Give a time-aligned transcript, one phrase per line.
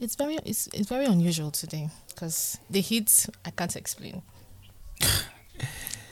[0.00, 4.22] It's very it's it's very unusual today because the heat I can't explain.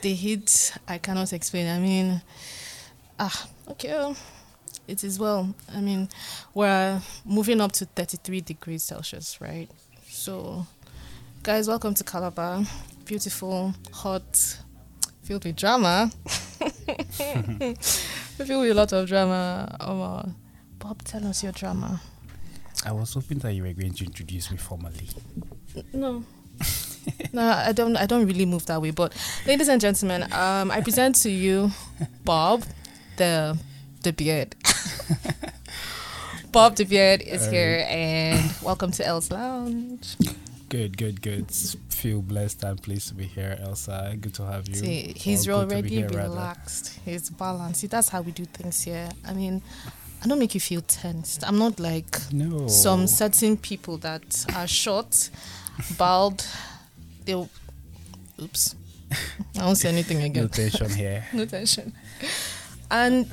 [0.01, 1.67] the heat I cannot explain.
[1.67, 2.21] I mean,
[3.19, 4.13] ah, okay,
[4.87, 5.55] it is well.
[5.73, 6.07] I mean,
[6.53, 9.67] we're moving up to 33 degrees Celsius, right?
[10.07, 10.67] So,
[11.41, 12.65] guys, welcome to Calabar.
[13.05, 14.59] Beautiful, hot,
[15.23, 16.11] filled with drama.
[16.59, 19.75] filled with a lot of drama.
[19.79, 20.35] Um,
[20.77, 21.99] Bob, tell us your drama.
[22.85, 25.09] I was hoping that you were going to introduce me formally.
[25.93, 26.23] No.
[27.33, 27.95] no, I don't.
[27.97, 28.91] I don't really move that way.
[28.91, 29.13] But,
[29.45, 31.71] ladies and gentlemen, um, I present to you
[32.23, 32.63] Bob,
[33.17, 33.57] the
[34.03, 34.55] the beard.
[36.51, 40.15] Bob the beard is Uh, here, and welcome to El's Lounge.
[40.69, 41.51] Good, good, good.
[41.89, 44.15] Feel blessed and pleased to be here, Elsa.
[44.19, 44.75] Good to have you.
[44.75, 46.29] See, he's be already here, rather.
[46.29, 46.99] relaxed.
[47.05, 47.81] He's balanced.
[47.81, 49.09] See, that's how we do things here.
[49.27, 49.61] I mean,
[50.23, 51.43] I don't make you feel tensed.
[51.47, 52.67] I'm not like No.
[52.67, 55.29] some certain people that are short,
[55.97, 56.45] bald.
[57.25, 57.49] They'll.
[58.41, 58.75] Oops.
[59.59, 60.43] I won't say anything again.
[60.43, 61.25] no tension here.
[61.33, 61.93] no tension.
[62.91, 63.29] And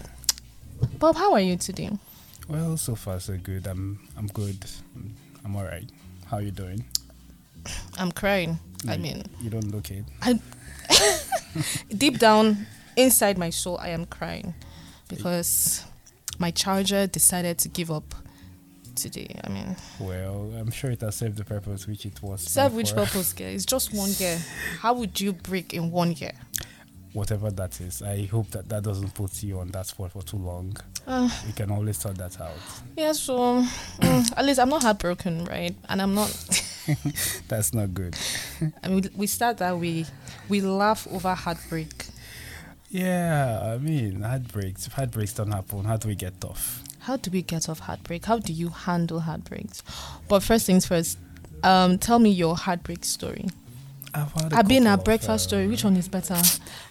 [0.98, 1.90] Bob, how are you today?
[2.48, 3.66] Well, so far so good.
[3.66, 4.64] I'm I'm good.
[5.44, 5.88] I'm all right.
[6.26, 6.84] How are you doing?
[7.98, 8.58] I'm crying.
[8.88, 10.04] I mean, you don't look it.
[10.22, 10.38] I,
[11.96, 14.54] deep down inside my soul, I am crying
[15.08, 15.84] because
[16.38, 18.14] my charger decided to give up
[18.94, 19.38] today.
[19.44, 22.40] I mean, Well, I'm sure it has served the purpose which it was.
[22.42, 23.48] serve which purpose, girl?
[23.48, 24.38] It's just one year.
[24.80, 26.32] How would you break in one year?
[27.12, 30.36] Whatever that is, I hope that that doesn't put you on that spot for too
[30.36, 30.76] long.
[31.06, 32.50] Uh, We can always sort that out.
[32.96, 33.62] yeah, so
[34.00, 35.74] mm, at least I'm not heartbroken, right?
[35.88, 36.28] And I'm not.
[37.48, 38.16] That's not good.
[38.82, 40.04] I mean, we start that we
[40.50, 42.06] we laugh over heartbreak.
[42.96, 44.86] Yeah, I mean, heartbreaks.
[44.86, 46.82] If heartbreaks don't happen, how do we get off?
[47.00, 48.24] How do we get off heartbreak?
[48.24, 49.82] How do you handle heartbreaks?
[50.28, 51.18] But first things first,
[51.62, 53.48] um, tell me your heartbreak story.
[54.14, 55.66] I've I've been a breakfast uh, story.
[55.66, 56.40] Which one is better?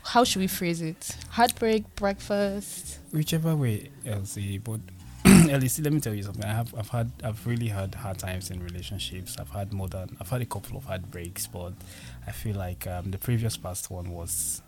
[0.04, 1.18] How should we phrase it?
[1.32, 3.00] Heartbreak, breakfast.
[3.12, 4.60] Whichever way, Elsie.
[4.60, 4.82] But
[5.26, 6.46] Elsie, let me tell you something.
[6.46, 9.38] I have, I've had, I've really had hard times in relationships.
[9.40, 11.74] I've had more than, I've had a couple of heartbreaks, but
[12.28, 14.62] I feel like um, the previous past one was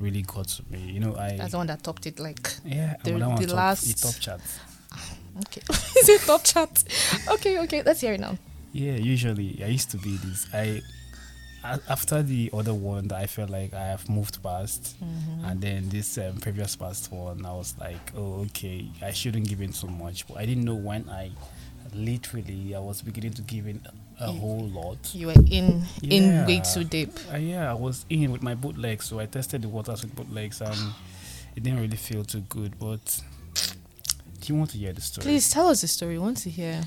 [0.00, 0.80] really got to me.
[0.92, 2.18] You know, I That's the one that topped it.
[2.18, 4.40] Like yeah, the- the top, last- top chat.
[5.46, 5.62] okay,
[6.00, 6.84] is it top chat?
[7.30, 7.82] Okay, okay.
[7.82, 8.36] Let's hear it now.
[8.72, 10.46] Yeah, usually I used to be this.
[10.52, 10.80] I
[11.88, 15.44] after the other one that I felt like I have moved past, Mm-hmm.
[15.44, 19.60] and then this um, previous past one, I was like, oh okay, I shouldn't give
[19.60, 21.30] in so much, but I didn't know when I
[21.94, 23.82] literally I was beginning to give in
[24.20, 25.14] a You- whole lot.
[25.14, 27.12] You were in in way too deep.
[27.32, 30.60] Uh, yeah, I was in with my bootlegs, so I tested the waters with bootlegs,
[30.60, 30.76] and
[31.56, 32.78] it didn't really feel too good.
[32.78, 33.20] But
[34.40, 35.24] do you want to hear the story?
[35.24, 36.12] Please tell us the story.
[36.14, 36.80] We want to hear.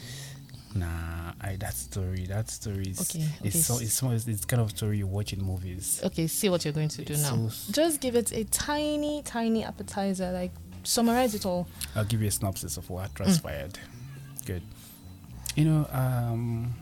[0.76, 4.72] Nah, I that story, that story is Okay, it's so it's so it's, kind of
[4.72, 6.02] story you watch in movies.
[6.04, 7.48] Okay, see what you're going to do It's now.
[7.50, 10.32] so- Just give it a tiny, tiny appetizer.
[10.32, 10.52] Like
[10.84, 11.68] summarize it all.
[11.96, 12.90] I'll give you a synopsis of Mm.
[12.90, 13.78] what transpired.
[14.46, 14.64] Good.
[15.56, 16.74] You know, um,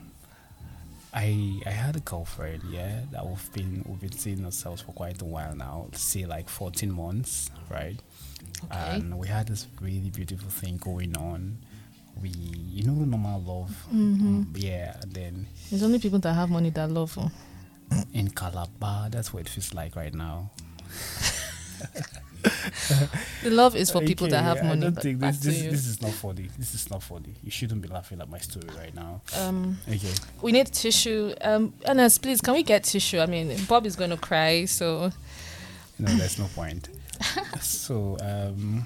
[1.14, 5.20] I I had a girlfriend, yeah, that we've been we've been seeing ourselves for quite
[5.20, 5.88] a while now.
[5.92, 7.98] Say like fourteen months, right?
[8.64, 8.96] Okay.
[8.96, 11.58] And we had this really beautiful thing going on.
[12.20, 14.42] We, you know, normal love, Mm-hmm.
[14.42, 14.96] Mm, yeah.
[15.06, 17.16] Then There's only people that have money that love.
[17.18, 17.30] oh.
[18.12, 20.50] in Calabar, that's what it feels like right now.
[23.42, 24.70] The love is for people that have money.
[24.86, 26.48] I don't but think this this, this is not funny.
[26.58, 27.34] This is not funny.
[27.42, 29.20] You shouldn't be laughing at my story right now.
[29.38, 30.12] um, Okay.
[30.40, 31.34] we need tissue.
[31.40, 33.20] Um, Ernest, please, can we get tissue?
[33.20, 35.10] I mean, Bob is going to cry, so
[35.98, 36.88] No, there's no point.
[37.60, 38.84] so um,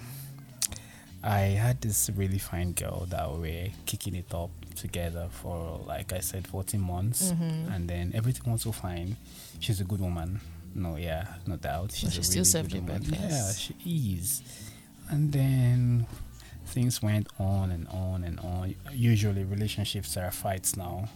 [1.23, 6.13] I had this really fine girl that we were kicking it up together for like
[6.13, 7.75] I said, 14 months, Mhm.
[7.75, 9.17] and then everything was so fine.
[9.61, 10.41] She's a good woman.
[10.77, 11.93] No, yeah, no doubt.
[11.93, 13.03] She's she a still really served good woman.
[13.03, 13.71] breakfast.
[13.71, 14.43] Yeah, she is.
[15.09, 16.07] And then
[16.67, 18.75] things went on and on and on.
[18.93, 21.09] Usually, relationships there are fights now.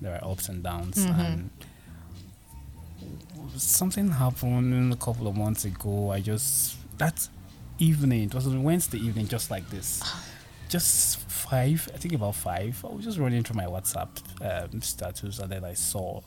[0.00, 1.18] There are ups and downs, Mhm.
[1.18, 1.50] and
[3.56, 6.10] something happened a couple of months ago.
[6.12, 7.28] I just that
[7.78, 10.02] evening, it was on Wednesday evening, just like this.
[10.68, 12.84] Just five, I think about five.
[12.84, 14.08] I was just running through my WhatsApp
[14.42, 16.20] um, status, and then I saw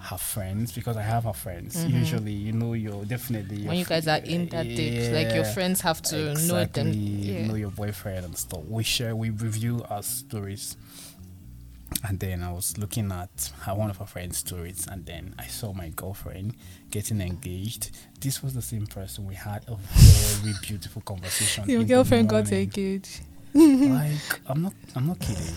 [0.00, 1.76] her friends because I have her friends.
[1.76, 1.92] Mhm.
[1.92, 5.80] Usually, you know, you're definitely when you guys are in that deep, like your friends
[5.82, 6.88] have to know them.
[6.88, 7.46] exactly, Yeah.
[7.46, 8.62] know your boyfriend and stuff.
[8.68, 10.76] We share, we review our stories.
[12.04, 15.46] And then I was looking at her, one of her friend's stories, and then I
[15.46, 16.54] saw my girlfriend
[16.90, 17.90] getting engaged.
[18.20, 19.26] This was the same person.
[19.26, 21.68] We had a very beautiful conversation.
[21.68, 23.20] Your girlfriend got engaged.
[23.58, 25.54] Like I'm not, I'm not kidding.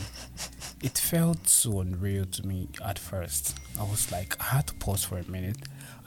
[0.81, 3.57] it felt so unreal to me at first.
[3.79, 5.57] I was like, I had to pause for a minute.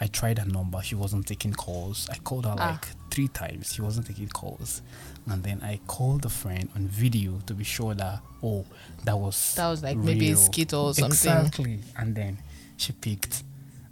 [0.00, 0.82] I tried her number.
[0.82, 2.08] She wasn't taking calls.
[2.10, 2.70] I called her Ah.
[2.72, 3.72] like three times.
[3.74, 4.82] She wasn't taking calls.
[5.30, 8.64] And then I called a friend on video to be sure that, oh,
[9.04, 9.54] that was.
[9.54, 10.38] That was like maybe a real.
[10.38, 11.06] skit or something.
[11.06, 11.78] Exactly.
[11.96, 12.38] And then
[12.76, 13.44] she picked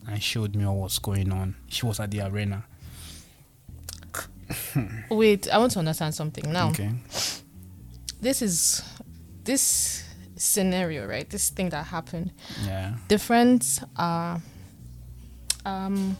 [0.08, 1.54] and showed me what was going on.
[1.69, 2.64] She was at the arena.
[5.08, 6.70] Wait, I want to understand something now.
[6.70, 6.90] Okay.
[8.23, 8.83] This is
[9.45, 10.05] this
[10.37, 11.29] scenario, right?
[11.29, 12.33] This thing that happened.
[12.65, 12.95] Yeah.
[13.09, 14.41] The friends are
[15.67, 16.17] um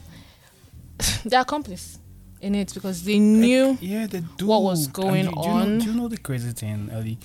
[1.25, 1.97] they're accomplice
[2.41, 4.47] in it because they knew Yeah, they do.
[4.47, 5.77] what was And going do, do You on.
[5.77, 7.17] know, do you know the crazy thing, Ellie?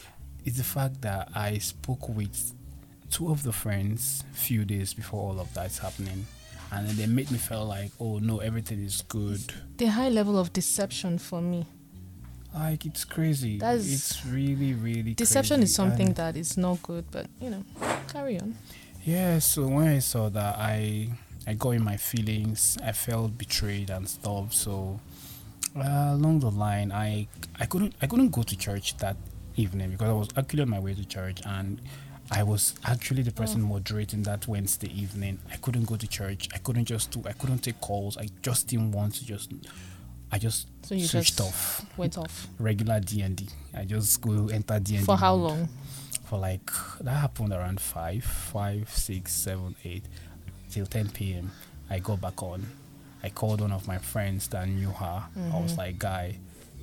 [0.45, 2.55] Is the fact that I spoke with
[3.11, 6.27] two of the friends few days before all of that's happening.
[6.71, 9.41] And then they made me feel like, oh no, everything is good.
[9.79, 11.67] the high level of deception for me.
[12.55, 13.59] Like it's crazy.
[13.59, 17.65] That's- it's really, really Deception is something that is not good, but you know,
[18.09, 18.56] carry on.
[19.05, 21.09] Yeah, so when I saw that, I
[21.47, 22.77] I got in my feelings.
[22.85, 24.53] I felt betrayed and stuff.
[24.53, 25.00] So
[25.77, 27.29] uh, along the line, I
[27.61, 29.17] I couldn't I couldn't go to church that
[29.56, 31.81] evening because I was actually on my way to church and
[32.31, 35.39] I was actually the person moderating that Wednesday evening.
[35.51, 36.49] I couldn't go to church.
[36.55, 37.23] I couldn't just do.
[37.27, 38.17] I couldn't take calls.
[38.19, 39.51] I just didn't want to just.
[40.31, 42.49] I just So you switched just off went off.
[42.59, 43.49] regular D and D.
[43.75, 45.05] I just go enter D and D.
[45.05, 45.69] For how long?
[46.29, 46.71] for like
[47.01, 50.05] that happened around five, five, six, seven, eight,
[50.71, 51.51] till ten p.m.
[51.89, 52.67] I got back on.
[53.23, 55.25] I called one of my friends that knew her.
[55.35, 55.79] I was mm-hmm.
[55.79, 56.39] like, "Guy,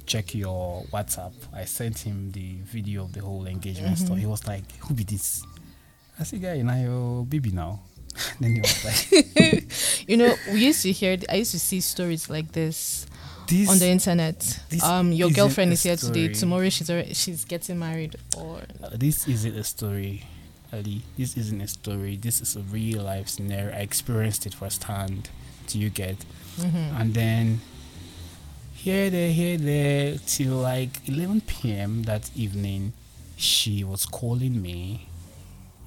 [0.07, 4.17] check your WhatsApp." I sent him the video of the whole engagement stuff.
[4.17, 4.31] He mm-hmm.
[4.31, 5.45] was like, "Who be this?"
[6.19, 7.81] I said, "Guy, now your baby now."
[8.39, 11.17] then he was like, You know, we used to hear.
[11.29, 13.05] I used to see stories like this
[13.47, 14.59] "This on the internet.
[14.83, 16.29] Um, your girlfriend is here today.
[16.33, 20.23] Tomorrow she's already, she's getting married, or Uh, this isn't a story,
[20.73, 21.01] Ali.
[21.17, 22.17] This isn't a story.
[22.17, 23.71] This is a real life scenario.
[23.75, 25.29] I experienced it firsthand.
[25.67, 26.17] Do you get?
[26.59, 27.01] Mm-hmm.
[27.01, 27.61] And then
[28.73, 32.03] here, there, here, there, till like 11 p.m.
[32.03, 32.93] that evening,
[33.37, 35.07] she was calling me.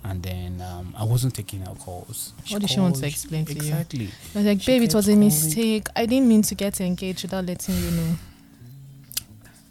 [0.05, 2.33] And then um, I wasn't taking her calls.
[2.49, 3.59] What did she want to explain to you?
[3.59, 4.07] exactly.
[4.35, 5.89] I was like, She babe, it was a mistake.
[5.97, 8.15] I didn't mean to get engaged without letting you know.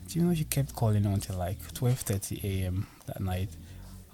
[0.07, 2.88] Do you know she kept calling until like 12:30 a.m.
[3.07, 3.50] that night?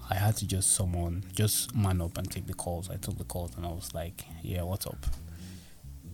[0.09, 2.89] I had to just summon, just man up and take the calls.
[2.89, 5.05] I took the calls and I was like, "Yeah, what's up?"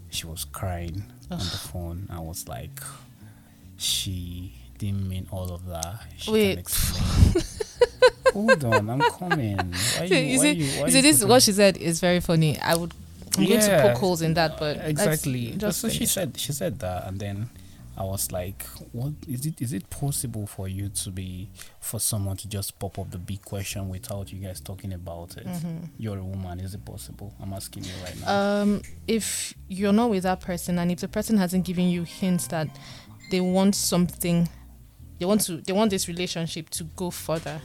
[0.09, 2.07] She was crying on the phone.
[2.11, 2.79] I was like,
[3.77, 6.57] "She didn't mean all of that." She Wait.
[8.33, 9.57] Hold on, I'm coming.
[9.97, 12.59] Why you, you see, you, you see this what she said is very funny.
[12.59, 12.93] I would.
[13.37, 13.81] I'm going to Yeah.
[13.93, 15.51] poke holes in that, but exactly.
[15.51, 17.49] Just so she said she said that, and then
[17.97, 19.61] I was like, "What is it?
[19.61, 21.49] Is it possible for you to be
[21.79, 25.45] for someone to just pop up the big question without you guys talking about it?
[25.45, 25.77] Mm-hmm.
[25.97, 26.59] You're a woman.
[26.59, 27.33] Is it possible?
[27.41, 28.61] I'm asking you right now.
[28.61, 32.47] um, if you're not with that person and if the person hasn't given you hints
[32.47, 32.67] that
[33.31, 34.49] they want something
[35.19, 37.61] they want to they want this relationship to go further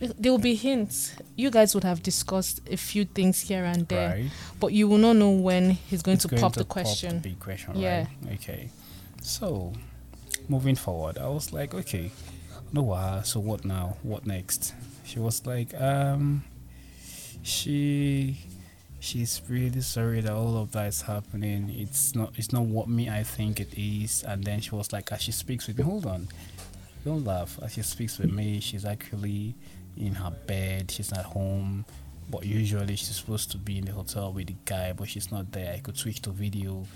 [0.00, 4.10] there will be hints you guys would have discussed a few things here and there
[4.10, 4.30] right?
[4.58, 7.76] but you will not know when he's going to pop the question big question.
[7.76, 8.06] Yeah.
[8.22, 8.34] Right?
[8.34, 8.70] Okay.
[9.22, 9.72] So,
[10.48, 12.10] moving forward, I was like, okay,
[12.72, 13.96] no, uh, so what now?
[14.02, 14.74] What next?
[15.04, 16.44] She was like, um,
[17.42, 18.38] she,
[18.98, 21.70] she's really sorry that all of that is happening.
[21.76, 24.22] It's not, it's not what me I think it is.
[24.22, 26.28] And then she was like, as she speaks with me, hold on,
[27.04, 27.58] don't laugh.
[27.62, 29.54] As she speaks with me, she's actually
[29.96, 30.90] in her bed.
[30.90, 31.84] She's not home.
[32.30, 35.50] But usually she's supposed to be in the hotel with the guy, but she's not
[35.50, 35.72] there.
[35.74, 36.86] I could switch to video,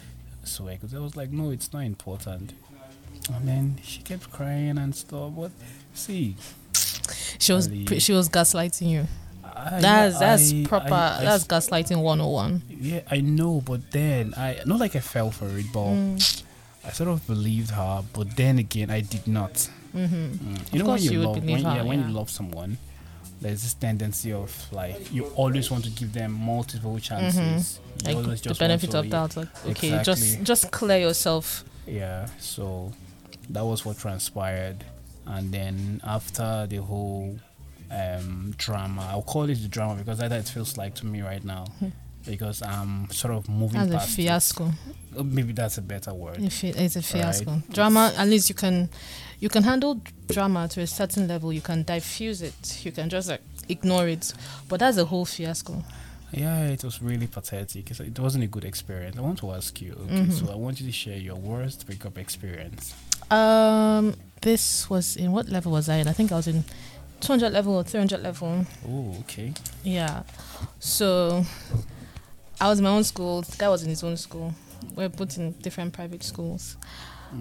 [0.45, 0.95] so I could.
[0.95, 2.53] I was like, no, it's not important.
[3.35, 5.33] And then she kept crying and stuff.
[5.37, 5.51] But
[5.93, 6.37] see,
[7.39, 7.99] she was Ali.
[7.99, 9.07] she was gaslighting you
[9.45, 14.59] I, that's that's I- proper I- that's gaslighting 101 yeah, I know, but then I
[14.67, 16.43] not like I fell for it, but Mm.
[16.85, 18.05] I sort of believed her.
[18.13, 19.69] But then again, I did not.
[19.95, 20.55] Mm-hmm.
[20.55, 20.73] Mm.
[20.73, 22.09] You know when you, you love when, her, yeah, when yeah.
[22.09, 22.79] you love someone,
[23.41, 27.81] there's this tendency of like you always want to give them multiple chances.
[27.99, 28.29] Mm-hmm.
[28.29, 30.03] like the benefit of doubt like okay Exactly.
[30.05, 32.93] just just clear yourself Yeah, so
[33.51, 34.85] that was what transpired,
[35.27, 37.39] and then after the whole
[37.91, 41.21] um, drama, I'll call it the drama because that's what it feels like to me
[41.23, 41.67] right now.
[42.27, 43.91] Because I'm sort of moving Hmm.
[43.91, 44.23] that's a past it.
[44.23, 44.73] fiasco
[45.17, 46.39] Uh, Maybe that's a better word.
[46.41, 47.51] It's a fiasco.
[47.53, 47.71] Right.
[47.73, 48.89] Drama, at least you can,
[49.41, 51.53] you can handle drama to a certain level.
[51.53, 52.81] You can diffuse it.
[52.85, 54.33] You can just like ignore it.
[54.69, 55.83] But that's a whole fiasco.
[56.33, 57.89] Yeah, it was really pathetic.
[57.93, 59.17] It wasn't a good experience.
[59.17, 59.93] I want to ask you.
[59.93, 60.33] Okay, Mm-hmm.
[60.33, 62.93] so I want you to share your worst breakup experience.
[63.31, 66.09] Um, this was in what level was I in?
[66.09, 66.65] I think I was in
[67.21, 68.67] 200 level or 300 level.
[68.89, 69.53] Oh, okay.
[69.85, 70.25] Yeah.
[70.81, 71.45] So
[72.61, 73.43] I was in my own school.
[73.43, 74.55] The guy was in his own school.
[74.95, 76.77] We're both in different private schools.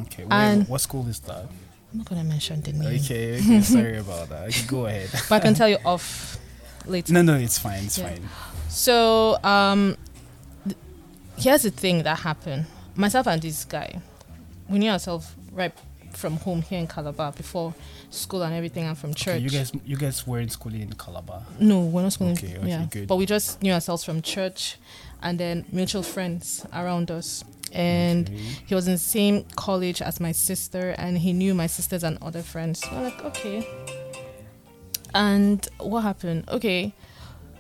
[0.03, 0.23] Okay.
[0.25, 1.45] Where, And- what school is that?
[1.91, 3.35] I'm not gonna mention the name, Okay.
[3.37, 3.61] Okay.
[3.61, 4.47] sorry about that.
[4.47, 5.09] Okay, go ahead.
[5.29, 6.39] but I can tell you off
[6.87, 7.13] later.
[7.13, 7.83] No, no, it's fine.
[7.83, 8.09] It's Yeah.
[8.09, 8.29] fine.
[8.69, 9.95] So um,
[10.65, 10.75] th-
[11.37, 12.65] here's the thing that happened.
[12.95, 14.01] Myself and this guy,
[14.67, 15.71] we knew ourselves right
[16.13, 17.75] from home here in Calabar before
[18.09, 19.35] school and everything, and from church.
[19.35, 21.43] Okay, you guys, you guys were in school in Calabar.
[21.59, 22.37] No, we're not schooling.
[22.37, 23.07] Okay, okay, yeah, good.
[23.07, 24.77] but we just knew ourselves from church,
[25.23, 27.43] and then mutual friends around us.
[27.71, 28.37] And Okay.
[28.67, 32.17] he was in the same college as my sister, and he knew my sisters and
[32.21, 32.81] other friends.
[32.81, 33.67] So I'm like, okay.
[35.15, 36.45] And what happened?
[36.49, 36.93] Okay,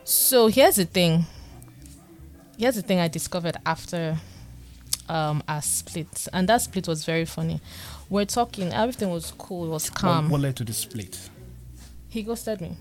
[0.03, 1.25] so here's the thing.
[2.57, 4.17] Here's the thing I discovered after
[5.09, 7.59] um our split, and that split was very funny.
[8.09, 10.25] We're talking, everything was cool, it was calm.
[10.25, 11.17] What, what led to the split?
[12.09, 12.77] he ghosted me.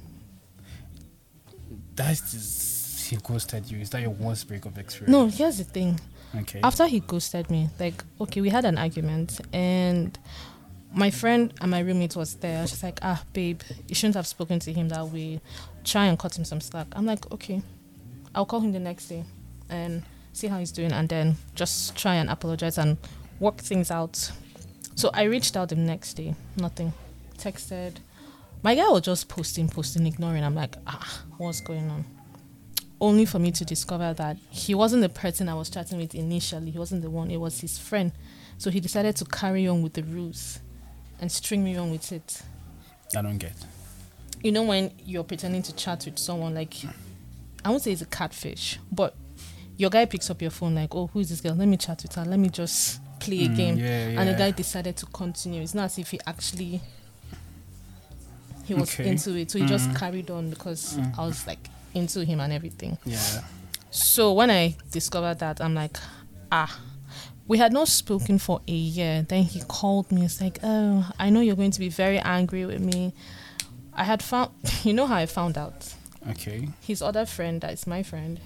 [1.95, 2.72] That's just,
[3.13, 3.79] he ghosted you.
[3.79, 5.13] Is that your worst breakup experience?
[5.13, 6.01] No, here's the thing.
[6.35, 6.61] Okay.
[6.63, 10.19] after he ghosted me, like, okay, we had an argument, and
[10.95, 12.67] my friend and my roommate was there.
[12.67, 15.43] She's like, ah, babe, you shouldn't have spoken to him that way.
[15.85, 16.87] Try and cut him some slack.
[16.93, 17.61] I'm like, okay,
[18.35, 19.25] I'll call him the next day
[19.69, 20.03] and
[20.33, 22.97] see how he's doing, and then just try and apologize and
[23.41, 24.33] work things out.
[24.95, 26.95] So I reached out the next day, nothing.
[27.37, 27.97] Texted.
[28.63, 30.45] My guy was just posting, posting, ignoring.
[30.45, 32.07] I'm like, ah, what's going on?
[33.03, 36.71] Only for me to discover that he wasn't the person I was chatting with initially.
[36.71, 38.13] He wasn't the one, it was his friend.
[38.59, 40.61] So he decided to carry on with the ruse
[41.21, 42.43] and string me on with it.
[43.17, 43.55] I don't get.
[44.43, 46.75] You know, when you're pretending to chat with someone, like,
[47.65, 49.17] I won't say it's a catfish, but
[49.77, 51.55] your guy picks up your phone, like, oh, who is this girl?
[51.57, 52.25] Let me chat with her.
[52.25, 53.77] Let me just play a Mm, game.
[53.79, 54.21] Yeah, yeah.
[54.21, 55.61] And the guy decided to continue.
[55.61, 56.81] It's not as if he actually
[58.65, 59.09] he was Okay.
[59.09, 59.51] into it.
[59.51, 59.97] So he just Mhm.
[59.99, 61.19] carried on because Mhm.
[61.19, 62.99] I was like into him and everything.
[63.05, 63.43] Yeah.
[63.91, 65.99] So when I discovered that, I'm like,
[66.51, 66.81] ah,
[67.47, 69.27] we had not spoken for a year.
[69.29, 70.25] Then he called me.
[70.25, 73.13] It's like, oh, I know you're going to be very angry with me.
[73.93, 74.51] I had found,
[74.85, 75.95] you know how I found out?
[76.31, 76.69] Okay.
[76.81, 78.41] His other friend, that is my friend,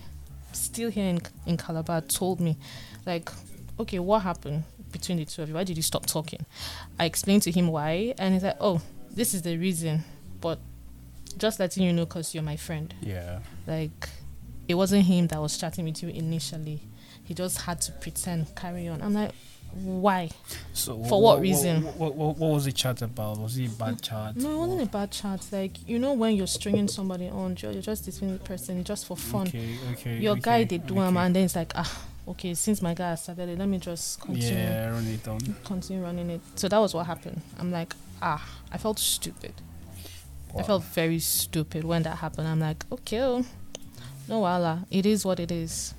[0.52, 2.56] still here in, in Calabar, told me,
[3.04, 3.30] like,
[3.78, 5.54] okay, what happened between the two of you?
[5.54, 6.44] Why did you stop talking?
[6.98, 10.04] I explained to him why, and he's like, oh, this is the reason.
[10.40, 10.58] But
[11.38, 12.94] just letting you know, because you're my friend.
[13.00, 13.40] Yeah.
[13.66, 14.08] Like,
[14.68, 16.80] it wasn't him that was chatting with you initially.
[17.22, 19.02] He just had to pretend, carry on.
[19.02, 19.32] I'm like,
[19.72, 20.30] why?
[20.72, 21.82] So For what reason?
[21.82, 23.38] What, what, what was the chat about?
[23.38, 24.36] Was it a bad chat?
[24.36, 25.46] No, it wasn't a bad chat.
[25.52, 29.06] Like, you know, when you're stringing somebody on, you're, you're just deceiving the person just
[29.06, 29.48] for fun.
[29.48, 29.76] Okay.
[29.92, 30.18] Okay.
[30.18, 31.26] Your okay, guy did do him, okay.
[31.26, 34.20] and then it's like, ah, okay, since my guy has started it, let me just
[34.20, 35.40] continue, Yeah, run it down.
[35.64, 36.40] continue running it.
[36.54, 37.40] So that was what happened.
[37.58, 39.52] I'm like, ah, I felt stupid.
[40.58, 42.48] I felt very stupid when that happened.
[42.48, 43.44] I'm like, okay, oh,
[44.28, 45.94] no, wala, it is what it is.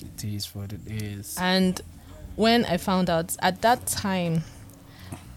[0.00, 1.36] It is what it is.
[1.38, 1.80] And
[2.36, 4.42] when I found out at that time,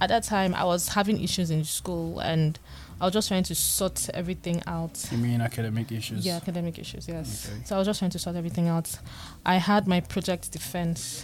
[0.01, 2.57] at that time I was having issues in school and
[2.99, 5.07] I was just trying to sort everything out.
[5.11, 6.25] You mean academic issues?
[6.25, 7.49] Yeah, academic issues, yes.
[7.51, 7.63] Okay.
[7.65, 8.97] So I was just trying to sort everything out.
[9.45, 11.23] I had my project defense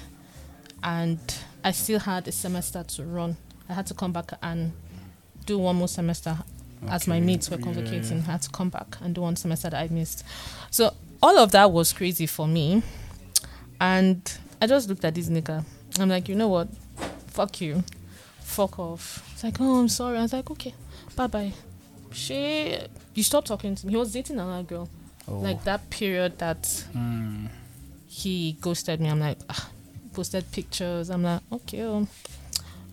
[0.84, 1.20] and
[1.64, 3.38] I still had a semester to run.
[3.68, 4.74] I had to come back and
[5.46, 6.38] do one more semester
[6.90, 7.64] as my mates were yeah.
[7.64, 8.20] convocating.
[8.20, 10.24] I had to come back and do one semester that I missed.
[10.72, 12.84] So all of that was crazy for me.
[13.80, 14.22] And
[14.62, 15.64] I just looked at this nigga.
[16.00, 16.68] I'm like, you know what?
[17.28, 17.84] Fuck you.
[18.40, 19.30] Fuck off.
[19.34, 20.18] It's like, oh, I'm sorry.
[20.18, 20.74] I was like, okay,
[21.16, 21.54] bye bye.
[22.12, 22.78] She,
[23.16, 23.92] you stopped talking to me.
[23.94, 24.90] He was dating another girl.
[25.28, 25.36] Oh.
[25.40, 27.48] Like that period that Hmm.
[28.08, 29.10] he ghosted me.
[29.10, 29.70] I'm like, ah,
[30.14, 31.10] posted pictures.
[31.10, 32.08] I'm like, okay, oh,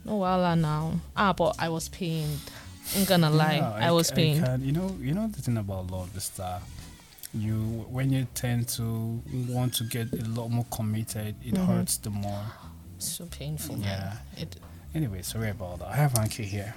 [0.05, 1.01] no wala now.
[1.17, 2.41] Ah, but I was pained.
[2.97, 4.63] Ain't gonna lie, Yeah, I, was pained.
[4.65, 6.61] you know, you know the thing about love is that
[7.33, 11.67] you, when you tend to want to get a lot more committed, it Mhm.
[11.67, 12.45] hurts the more.
[12.99, 13.77] so painful.
[13.77, 13.85] man.
[14.37, 14.43] Yeah.
[14.43, 14.57] It,
[14.95, 15.89] Anyway, sorry about that.
[15.89, 16.75] I have hanky here.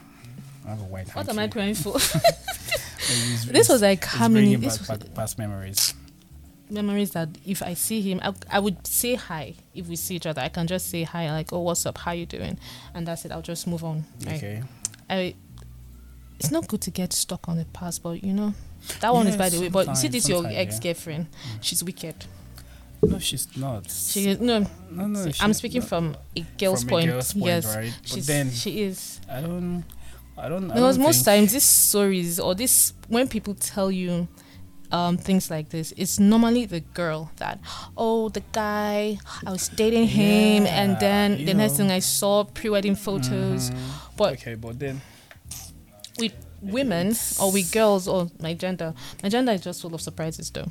[0.66, 1.18] I have a white hanky.
[1.18, 1.96] what am I crying for?
[1.98, 5.94] It's- this was like how many this back, was past memories.
[6.70, 9.56] memories that if I see him, I, I would say hi.
[9.74, 11.98] If we see each other, I can just say hi, like, oh, what's up?
[11.98, 12.58] How you doing?
[12.94, 13.32] And that's it.
[13.32, 14.06] I'll just move on.
[14.26, 14.64] Okay.
[15.10, 15.36] I,
[16.40, 18.54] it's not good to get stuck on the past, but you know,
[19.00, 19.70] that one is by the way.
[19.70, 21.28] But you see, this your ex girlfriend.
[21.62, 22.26] She's wicked.
[23.02, 23.90] No, she's not.
[23.92, 24.66] She is no.
[24.90, 25.32] no, no.
[25.42, 27.10] I'm speaking from a girl's from point.
[27.10, 27.98] A girl's point, yes, right?
[28.02, 29.20] But she's then she is.
[29.30, 29.84] I don't.
[30.38, 30.72] I don't.
[30.72, 34.28] I Because don't most times these stories or this when people tell you
[34.94, 37.60] um, things like this, it's normally the girl that,
[37.98, 42.96] oh, the guy, I was dating him, and then the next thing I saw pre-wedding
[42.96, 43.72] photos.
[43.72, 43.76] Mhm.
[44.16, 45.02] But okay, but then
[46.62, 50.68] women or we girls or my gender, my gender is just full of surprises though.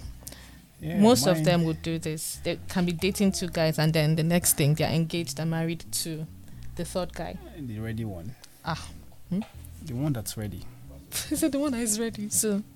[0.80, 2.40] Yeah, Most of them would do this.
[2.42, 5.84] They can be dating two guys and then the next thing they're engaged and married
[5.92, 6.26] to
[6.76, 7.36] the third guy.
[7.56, 8.34] The ready one.
[8.64, 8.88] Ah.
[9.28, 9.40] Hmm?
[9.84, 10.62] The one that's ready.
[11.30, 12.28] Is it the one that is ready?
[12.30, 12.62] So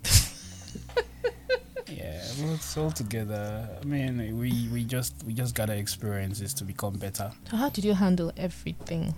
[1.89, 3.69] Yeah, well, it's all together.
[3.81, 7.31] I mean, we we just we just gotta experience this to become better.
[7.49, 9.15] So how did you handle everything?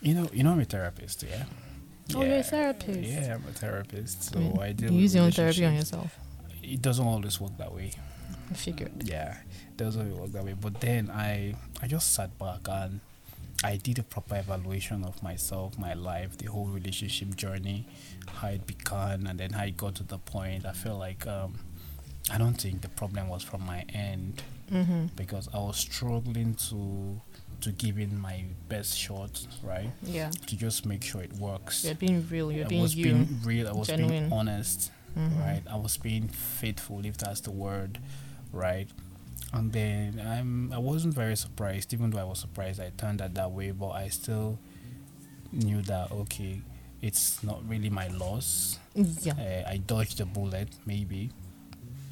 [0.00, 1.22] You know, you know, I'm a therapist.
[1.22, 1.44] Yeah.
[2.16, 3.00] Oh, you're a therapist.
[3.00, 4.24] Yeah, I'm a therapist.
[4.24, 6.16] So I mean, I deal you use your own therapy on yourself.
[6.62, 7.90] It doesn't always work that way.
[8.50, 8.92] I figured.
[9.04, 9.36] Yeah,
[9.70, 10.54] it doesn't always work that way.
[10.60, 13.00] But then I I just sat back and
[13.64, 17.86] I did a proper evaluation of myself, my life, the whole relationship journey,
[18.26, 20.66] how it began, and then how it got to the point.
[20.66, 21.54] I feel like um,
[22.30, 24.42] I don't think the problem was from my end
[24.72, 25.06] Mm-hmm.
[25.16, 27.20] because I was struggling to
[27.62, 29.90] to give in my best shot, right?
[30.02, 30.30] Yeah.
[30.48, 31.84] To just make sure it works.
[31.84, 32.52] You're being real.
[32.52, 33.04] You're I being was you.
[33.04, 33.68] being real.
[33.68, 34.32] I was being genuine.
[34.32, 35.38] honest, Mhm.
[35.40, 35.62] right?
[35.70, 37.98] I was being faithful, if that's the word,
[38.52, 38.88] right?
[39.52, 43.34] And then I'm I wasn't very surprised, even though I was surprised I turned out
[43.34, 44.58] that way, but I still
[45.52, 46.62] knew that okay,
[47.02, 48.78] it's not really my loss.
[48.94, 49.34] Yeah.
[49.34, 51.30] Uh, I dodged a bullet, maybe,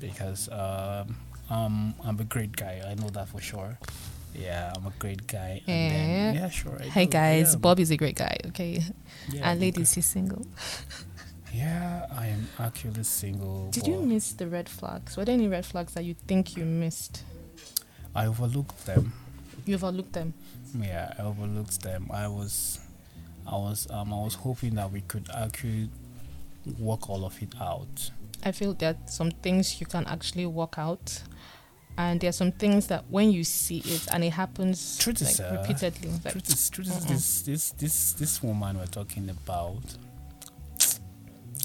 [0.01, 1.17] because um,
[1.49, 2.83] um, I'm a great guy.
[2.87, 3.79] I know that for sure.
[4.35, 5.63] Yeah, I'm a great guy.
[5.67, 6.79] And then, yeah, sure.
[6.81, 7.11] I Hey do.
[7.13, 8.37] guys, yeah, Bob is a great guy.
[8.49, 8.81] Okay,
[9.31, 10.47] yeah, and ladies, he's single.
[11.53, 13.71] Yeah, I am actually single.
[13.71, 15.17] Did you miss the red flags?
[15.17, 17.25] Were there any red flags that you think you missed?
[18.15, 19.13] I overlooked them.
[19.67, 20.35] You overlooked them.
[20.79, 22.09] Yeah, I overlooked them.
[22.13, 22.81] I was,
[23.47, 25.91] I was, um, I was hoping that we could actually
[26.79, 28.11] work all of it out.
[28.45, 31.23] I feel that some things you can actually work out,
[31.99, 35.31] and there are some things that when you see it and it happens Truth like
[35.33, 39.29] is, uh, repeatedly, like truth is, truth is this, this, this, this woman we're talking
[39.29, 39.83] about.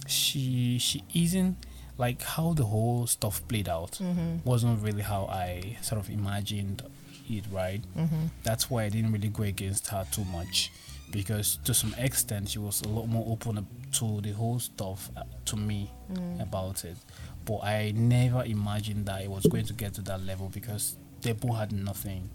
[0.08, 1.58] She, she isn't
[1.98, 3.94] like how the whole stuff played out.
[3.94, 6.84] Mhm, Wasn't really how I sort of imagined
[7.30, 7.82] it, right?
[7.98, 8.30] mhm.
[8.44, 10.72] that's why I didn't really go against her too much
[11.12, 15.24] because to some extent she was a lot more open to the whole stuff uh,
[15.46, 16.40] to me Mm.
[16.44, 16.98] about it
[17.46, 21.58] but I never imagined that it was going to get to that level because both
[21.58, 22.30] had nothing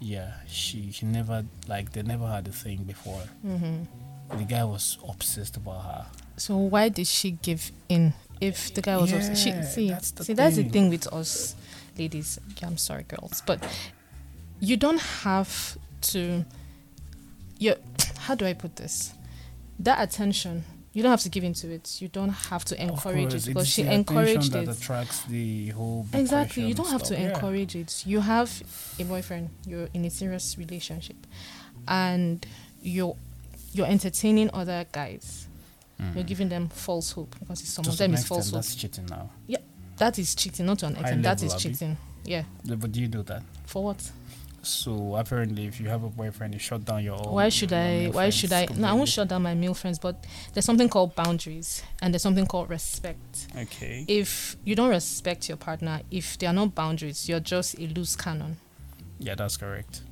[0.00, 3.86] yeah she she never like they never had a thing before Mhm.
[4.36, 8.12] the guy was obsessed about her So why did she give in?
[8.38, 10.72] If the guy was also, she see that's the see that's the thing.
[10.72, 11.54] thing with us
[11.96, 12.38] ladies.
[12.60, 13.58] Yeah, I'm sorry, girls, but
[14.60, 15.78] you don't have
[16.12, 16.44] to.
[17.58, 17.76] You
[18.18, 19.14] how do I put this?
[19.78, 20.64] That attention.
[20.96, 22.00] You don't have to give into it.
[22.00, 24.68] You don't have to encourage course, it because she encouraged that it.
[24.78, 26.64] attracts the whole Exactly.
[26.64, 27.18] You don't have to stuff.
[27.18, 27.34] Yeah.
[27.34, 28.02] encourage it.
[28.06, 28.50] You have
[28.98, 29.50] a boyfriend.
[29.66, 31.18] You're in a serious relationship,
[31.86, 32.46] and
[32.82, 33.14] you're
[33.74, 35.46] you're entertaining other guys.
[35.98, 36.26] You're Mm.
[36.26, 38.54] giving them false hope because some To of them is false hope.
[38.62, 39.58] that's cheating now Yeah,
[39.98, 41.22] That is cheating, not to an High extent.
[41.22, 41.96] That is cheating.
[42.24, 43.42] Yeah, But do you do that?
[43.66, 44.10] For what?
[44.66, 48.06] So apparently, if you have a boyfriend, you shut down your why should I?
[48.06, 48.66] Why should I?
[48.66, 49.98] friends No, I won't shut down my male friends.
[49.98, 53.46] But there's something called boundaries, and there's something called respect.
[53.56, 54.04] Okay.
[54.08, 58.16] If you don't respect your partner, if there are no boundaries, you're just a loose
[58.16, 58.56] cannon.
[59.20, 60.02] Yeah, that's correct.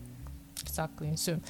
[0.63, 1.17] Exactly.
[1.17, 1.41] So,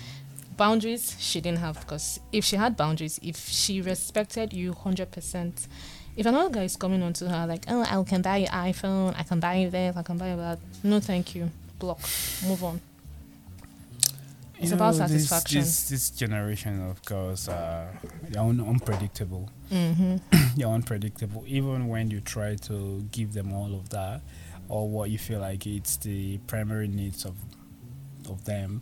[0.56, 5.68] boundaries she didn't have because if she had boundaries, if she respected you hundred percent,
[6.16, 9.24] if another guy is coming onto her like, oh, I can buy you iPhone, I
[9.24, 12.00] can buy you this, I can buy you that, no, thank you, block,
[12.46, 12.80] move on.
[14.58, 15.60] It's You about know, this- satisfaction.
[15.60, 17.88] This, this generation of girls are
[18.28, 19.50] they're un- unpredictable.
[19.70, 20.16] Mm-hmm.
[20.56, 21.44] they're unpredictable.
[21.46, 24.20] Even when you try to give them all of that,
[24.68, 27.34] or what you feel like it's the primary needs of
[28.30, 28.80] of them,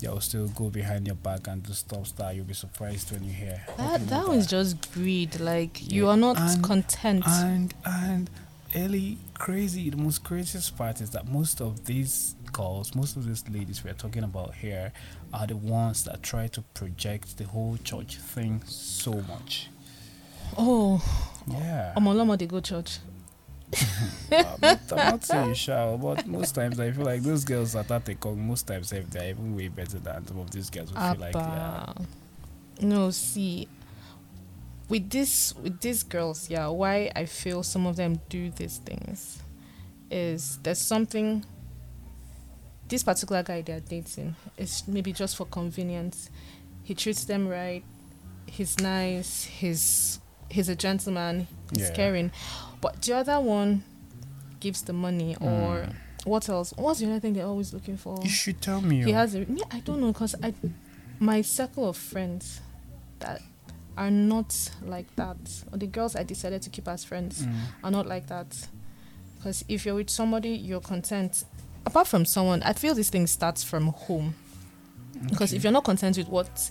[0.00, 3.32] they'll still go behind your back and do stuff that you'll be surprised when you
[3.32, 3.62] hear.
[3.76, 5.38] That that was just greed.
[5.38, 7.24] Like you are not and- content.
[7.28, 8.30] And and
[8.74, 9.90] Ellie, crazy.
[9.90, 13.94] The most craziest part is that most of these girls, most of these ladies we're
[13.94, 14.92] talking about here,
[15.32, 19.68] are the ones that try to project the whole church thing so much.
[20.58, 21.02] oh,
[21.46, 21.94] Yeah.
[21.96, 22.98] Omolomo they go church.
[24.32, 27.76] I'm, not, I'm not saying you shall, but most times I feel like those girls
[27.76, 30.70] at that they come, most times if they're even way better than some of these
[30.70, 30.92] girls.
[30.92, 31.92] We feel like yeah.
[32.80, 33.68] No, see,
[34.88, 39.40] with this with these girls, yeah, why I feel some of them do these things
[40.10, 41.44] is there's something.
[42.90, 46.28] This particular guy they're dating is maybe just for convenience.
[46.82, 47.82] He treats them right.
[48.46, 49.44] He's nice.
[49.44, 50.18] He's
[50.50, 51.46] he's a gentleman.
[51.72, 51.94] He's Yeah.
[51.94, 52.32] caring.
[52.80, 53.84] But the other one
[54.58, 55.94] gives the money or Mm.
[56.24, 56.74] what else?
[56.76, 58.18] What's the other thing they're always looking for?
[58.22, 59.04] You should tell me.
[59.04, 59.14] He oh.
[59.14, 59.62] has a me.
[59.70, 60.52] I don't know because I,
[61.20, 62.60] my circle of friends
[63.20, 63.40] that
[63.96, 65.36] are not like that.
[65.72, 67.54] Or the girls I decided to keep as friends Mm.
[67.84, 68.66] are not like that.
[69.36, 71.44] Because if you're with somebody, you're content.
[71.86, 74.34] Apart from someone, I feel this thing starts from home.
[75.28, 76.70] Because if you're not content with what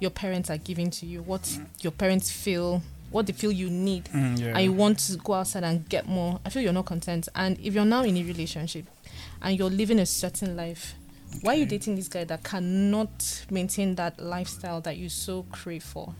[0.00, 4.04] your parents are giving to you, what your parents feel, what they feel you need,
[4.06, 4.46] Mm, yeah.
[4.56, 7.28] and you want to go outside and get more, I feel you're not content.
[7.34, 8.86] And if you're now in a relationship
[9.42, 10.94] and you're living a certain life,
[11.42, 15.82] why are you dating this guy that cannot maintain that lifestyle that you so crave
[15.84, 16.14] for?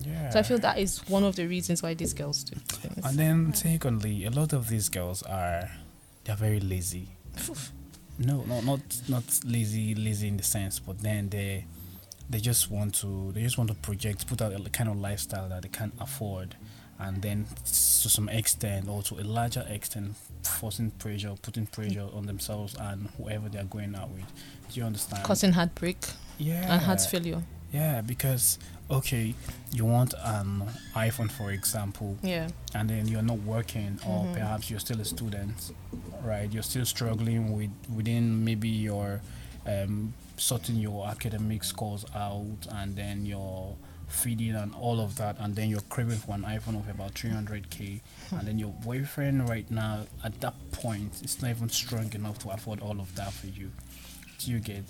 [0.00, 0.30] yeah.
[0.30, 3.04] So I feel that is one of the reasons why these girls do things.
[3.04, 5.70] And then secondly, a lot of these girls are
[6.24, 7.08] they're very lazy.
[8.18, 11.66] No, no, not not lazy, lazy in the sense, but then they
[12.30, 15.48] they just want to they just want to project, put out a kind of lifestyle
[15.48, 16.54] that they can't afford,
[16.98, 22.26] and then to some extent or to a larger extent, forcing pressure, putting pressure on
[22.26, 24.24] themselves and whoever they are going out with.
[24.72, 25.24] Do you understand?
[25.24, 25.98] Causing heartbreak
[26.38, 27.42] yeah, and heart failure.
[27.72, 28.58] yeah, because
[28.90, 29.34] okay,
[29.72, 30.62] you want an
[30.94, 32.48] iPhone, for example, Yeah.
[32.74, 34.34] and then you're not working or Mhm.
[34.34, 35.72] perhaps you're still a student
[36.22, 39.20] right you're still struggling with within maybe your
[39.66, 43.74] um, sorting your academic scores out and then you're
[44.08, 48.00] feeding and all of that and then you're craving for an iphone of about 300k
[48.32, 52.48] and then your boyfriend right now at that point is not even strong enough to
[52.50, 53.70] afford all of that for you
[54.38, 54.84] do you get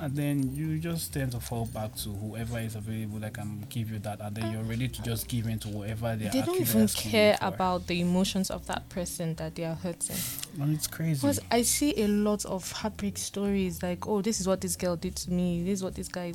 [0.00, 3.90] and then you just tend to fall back to whoever is available that can give
[3.90, 6.30] you that and then you're ready to just give in to whatever they, are.
[6.30, 10.16] They don't even care about the emotions of that person that they are hurting.
[10.58, 11.20] And it's crazy.
[11.20, 14.96] Because I see a lot of heartbreak stories like, oh, this is what this girl
[14.96, 16.32] did to me, this is what this guy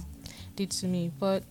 [0.55, 1.11] did to me.
[1.19, 1.43] But,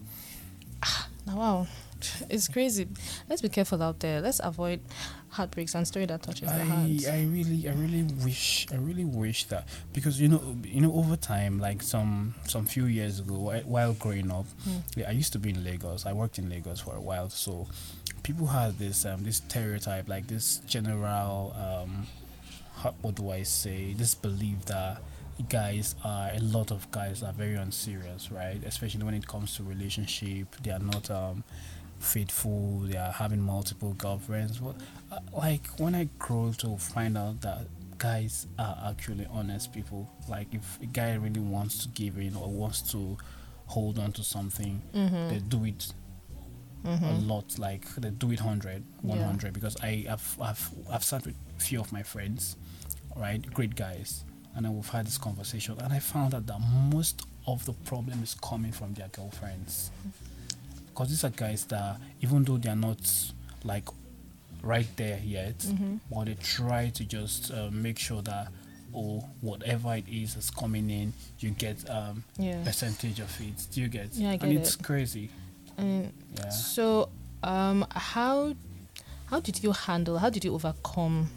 [0.85, 1.66] ah, now, wow,
[2.31, 2.87] it's crazy.
[3.29, 4.20] Let's be careful out there.
[4.20, 4.81] Let's avoid
[5.34, 6.88] heartbreaks and story that touches the heart.
[7.08, 10.92] I, I really I really wish I really wish that because you know you know
[10.94, 13.34] over time like some some few years ago
[13.66, 14.78] while growing up Hmm.
[14.96, 17.66] yeah, I used to be in Lagos I worked in Lagos for a while so
[18.22, 22.06] people had this um this stereotype like this general um
[22.76, 25.02] how, what do I say this belief that
[25.48, 29.64] guys are a lot of guys are very unserious right especially when it comes to
[29.64, 31.42] relationship they are not um
[32.04, 34.76] faithful they are having multiple girlfriends but
[35.12, 37.60] uh, like when i grow to find out that
[37.98, 42.48] guys are actually honest people like if a guy really wants to give in or
[42.48, 43.16] wants to
[43.66, 45.28] hold on to something Mm-hmm.
[45.30, 45.92] they do it
[46.86, 49.10] a lot like they do it 100 Yeah.
[49.16, 52.56] 100 because i have I've, I've sat with a few of my friends
[53.16, 56.60] right great guys and then we've had this conversation and i found out that
[56.92, 59.90] most of the problem is coming from their girlfriends
[60.94, 62.98] because these are guys that even though they're not
[63.64, 63.85] like
[64.62, 65.96] right there yet Mm-hmm.
[66.11, 68.48] but they try to just uh, make sure that
[68.92, 72.62] or whatever it is that's coming in you get um Yeah.
[72.64, 74.83] percentage of it do you get Yeah, I get and it's it.
[74.83, 75.30] crazy
[75.76, 77.09] And yeah So,
[77.42, 78.54] um, how
[79.26, 80.18] how did you handle?
[80.18, 81.28] How did you overcome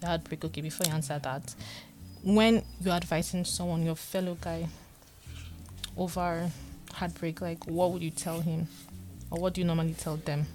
[0.00, 0.44] the heartbreak?
[0.44, 1.54] Okay, before you answer that,
[2.22, 4.66] when you're advising someone, your fellow guy,
[5.96, 6.50] over
[6.94, 8.68] heartbreak, like what would you tell him,
[9.30, 10.46] or what do you normally tell them?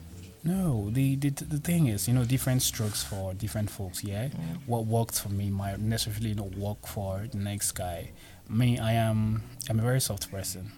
[0.43, 4.03] No, the, the the thing is, you know, different strokes for different folks.
[4.03, 4.57] Yeah, Mm.
[4.67, 8.11] what worked for me might necessarily not work for the next guy.
[8.47, 10.71] Me, I am I'm a very soft person,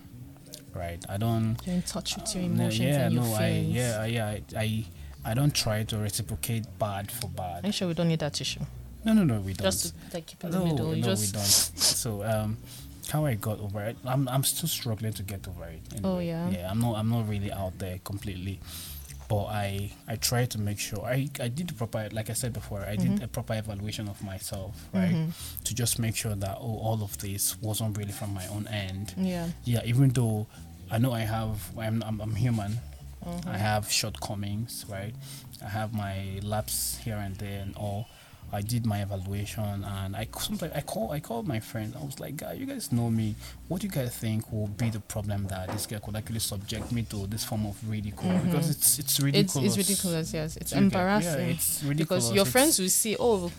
[0.73, 1.03] right?
[1.07, 1.57] I don't.
[1.65, 4.25] You're in touch with your uh, no, emotions yeah, and your no, I yeah, yeah,
[4.27, 4.85] I, I
[5.23, 7.63] I don't try to reciprocate bad for bad.
[7.63, 8.61] Are you sure we don't need that tissue?
[9.05, 9.65] No, no, no, we don't.
[9.65, 10.89] Just to, like keep in the middle.
[10.95, 11.45] No, just we don't.
[12.01, 12.57] So, um,
[13.11, 15.81] how I got over it, I'm I'm still struggling to get over it.
[16.03, 16.49] Oh, yeah?
[16.49, 18.59] Yeah, I'm not I'm not really out there completely,
[19.29, 22.53] but I I try to make sure I I did the proper like I said
[22.53, 23.01] before I Mhm.
[23.19, 25.31] did a proper evaluation of myself right Mhm.
[25.65, 29.13] to just make sure that oh all of this wasn't really from my own end.
[29.17, 29.47] Yeah.
[29.65, 30.47] Yeah, even though
[30.89, 32.79] I know I have I'm I'm, I'm human.
[33.25, 33.47] Mhm.
[33.47, 35.13] I have shortcomings, right?
[35.63, 38.07] I have my laps here and there and all.
[38.53, 41.93] I did my evaluation and I sometimes I call I called my friend.
[41.99, 43.35] I was like, "Guy, you guys know me.
[43.69, 46.91] What do you guys think will be the problem that this guy could actually subject
[46.91, 48.37] me to this form of ridicule?
[48.43, 48.71] Because Mhm.
[48.71, 49.67] it's it's It's, ridiculous.
[49.67, 50.57] it's ridiculous, yes.
[50.57, 51.31] It's get- embarrassing.
[51.47, 52.25] Yeah, it's ridiculous.
[52.25, 53.51] because your It's- friends will see, oh,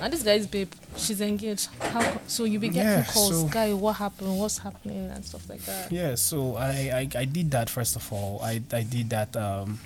[0.00, 1.68] and this guy's babe, she's engaged.
[1.80, 4.38] How co- so you be getting Yeah, calls, so- guy, what happened?
[4.38, 5.90] What's happening and stuff like that.
[5.90, 6.70] Yeah, so I,
[7.14, 8.40] I, I did that first of all.
[8.42, 9.80] I, I did that um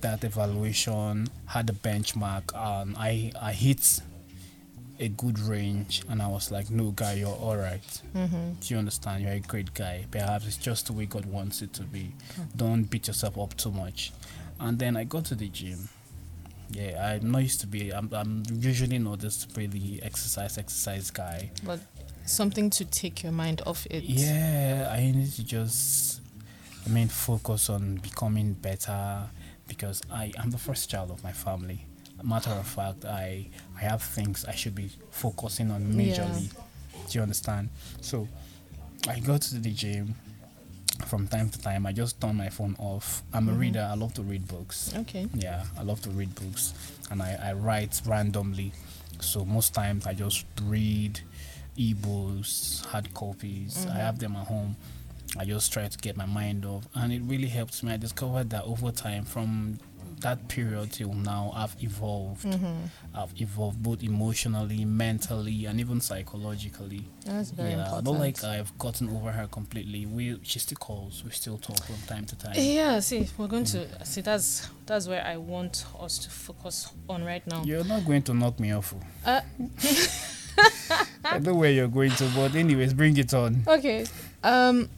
[0.00, 4.00] that evaluation, had a benchmark, and I I hit
[5.00, 8.02] a good range, and I was like, no, guy, you're all right.
[8.14, 8.52] Mm-hmm.
[8.60, 9.22] Do you understand?
[9.22, 10.06] You're a great guy.
[10.10, 12.12] Perhaps it's just the way God wants it to be.
[12.56, 14.12] Don't beat yourself up too much.
[14.58, 15.88] And then I go to the gym.
[16.70, 17.90] Yeah, I'm not used to be.
[17.90, 21.50] I'm, I'm usually not this really exercise exercise guy.
[21.64, 21.80] But
[22.26, 24.02] something to take your mind off it.
[24.02, 26.20] Yeah, I need to just
[26.88, 29.28] I mean, focus on becoming better
[29.68, 31.84] because I am the first child of my family.
[32.22, 36.50] Matter of fact, I I have things I should be focusing on majorly.
[37.08, 37.68] Do you understand?
[38.00, 38.26] So
[39.06, 40.16] I go to the gym
[41.06, 41.86] from time to time.
[41.86, 43.22] I just turn my phone off.
[43.32, 43.58] I'm a Mhm.
[43.60, 43.88] reader.
[43.88, 44.92] I love to read books.
[44.96, 45.28] Okay.
[45.32, 46.74] Yeah, I love to read books,
[47.10, 48.72] and I, I write randomly.
[49.20, 51.20] So most times I just read
[51.76, 53.86] ebooks, hard copies.
[53.86, 54.00] I Mhm.
[54.06, 54.76] have them at home.
[55.36, 57.92] I just try to get my mind off, and it really helps me.
[57.92, 59.78] I discovered that over time, from
[60.20, 62.44] that period till now, I've evolved.
[62.44, 62.86] Mm-hmm.
[63.14, 67.04] I've evolved both emotionally, mentally, and even psychologically.
[67.24, 68.04] That's very yeah, important.
[68.06, 70.06] not like I've gotten over her completely.
[70.06, 71.22] We she still calls.
[71.24, 72.54] We still talk from time to time.
[72.56, 73.98] Yeah, see, we're going Mm.
[73.98, 74.22] to see.
[74.22, 77.62] That's that's where I want us to focus on right now.
[77.64, 78.94] You're not going to knock me off.
[79.24, 79.30] oh.
[79.30, 79.40] Uh,
[81.24, 83.62] I know where you're going to, but anyways, bring it on.
[83.68, 84.06] okay.
[84.42, 84.88] Um,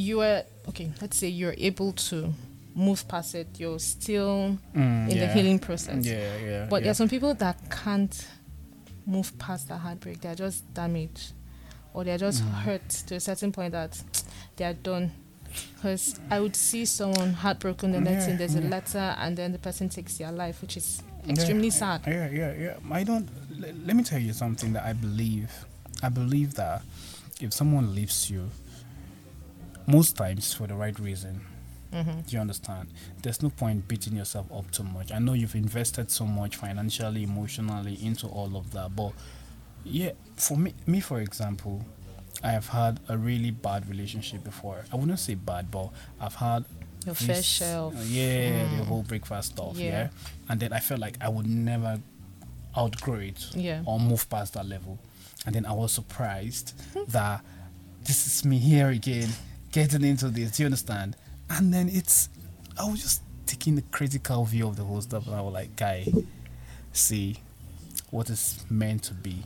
[0.00, 0.90] you are okay.
[1.00, 2.32] Let's say you're able to
[2.74, 3.48] move past it.
[3.58, 6.04] You're still Mm, in the healing process.
[6.06, 6.66] Yeah, yeah.
[6.70, 6.82] But yeah.
[6.84, 8.14] there are some people that can't
[9.06, 10.20] move past that heartbreak.
[10.20, 11.32] They're just damaged,
[11.94, 12.50] or they're just Mm.
[12.64, 14.02] hurt to a certain point that
[14.56, 15.10] they are done.
[15.74, 19.50] Because I would see someone heartbroken, the next Yeah, thing there's a letter, and then
[19.52, 22.02] the person takes their life, which is Yeah, extremely sad.
[22.06, 22.74] Yeah, yeah, yeah.
[22.90, 23.28] I don't.
[23.62, 25.50] L- let me tell you something that I believe.
[26.02, 26.82] I believe that
[27.40, 28.48] if someone leaves you,
[29.86, 31.40] most times for the right reason,
[31.92, 32.20] Mm-hmm.
[32.20, 32.86] do you understand?
[33.20, 35.10] There's no point beating yourself up too much.
[35.10, 39.12] I know you've invested so much financially, emotionally into all of that, but
[39.82, 41.84] yeah, for me, me for example,
[42.44, 44.84] I have had a really bad relationship before.
[44.92, 45.88] I wouldn't say bad, but
[46.20, 46.64] I've had
[47.04, 48.86] Your fair this- share of yeah, the Mm.
[48.86, 49.76] whole breakfast stuff.
[49.76, 49.84] Yeah.
[49.86, 50.08] Yeah.
[50.48, 52.00] and then I felt like I would never
[52.78, 53.82] outgrow it yeah.
[53.84, 55.00] or move past that level.
[55.44, 56.72] And then I was surprised
[57.08, 57.44] that
[58.04, 59.28] this is me here again,
[59.72, 60.52] getting into this.
[60.52, 61.16] Do you understand?
[61.48, 62.28] And then it's,
[62.78, 65.74] I was just taking the critical view of the whole stuff, and I was like,
[65.76, 66.06] guy,
[66.92, 67.36] see,
[68.10, 69.42] what is meant to be,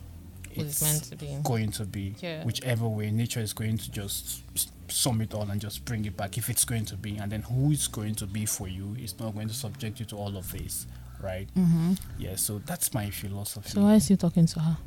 [0.53, 1.37] What it's meant to be.
[1.43, 2.15] going to be.
[2.19, 2.43] Yeah.
[2.43, 4.41] Whichever way, nature is going to just
[4.87, 7.17] sum it all and just bring it back if it's going to be.
[7.17, 10.05] And then who is going to be for you is not going to subject you
[10.07, 10.85] to all of this,
[11.21, 11.47] right?
[11.57, 11.93] Mm-hmm.
[12.19, 13.69] Yeah, so that's my philosophy.
[13.69, 14.77] So why is he talking to her?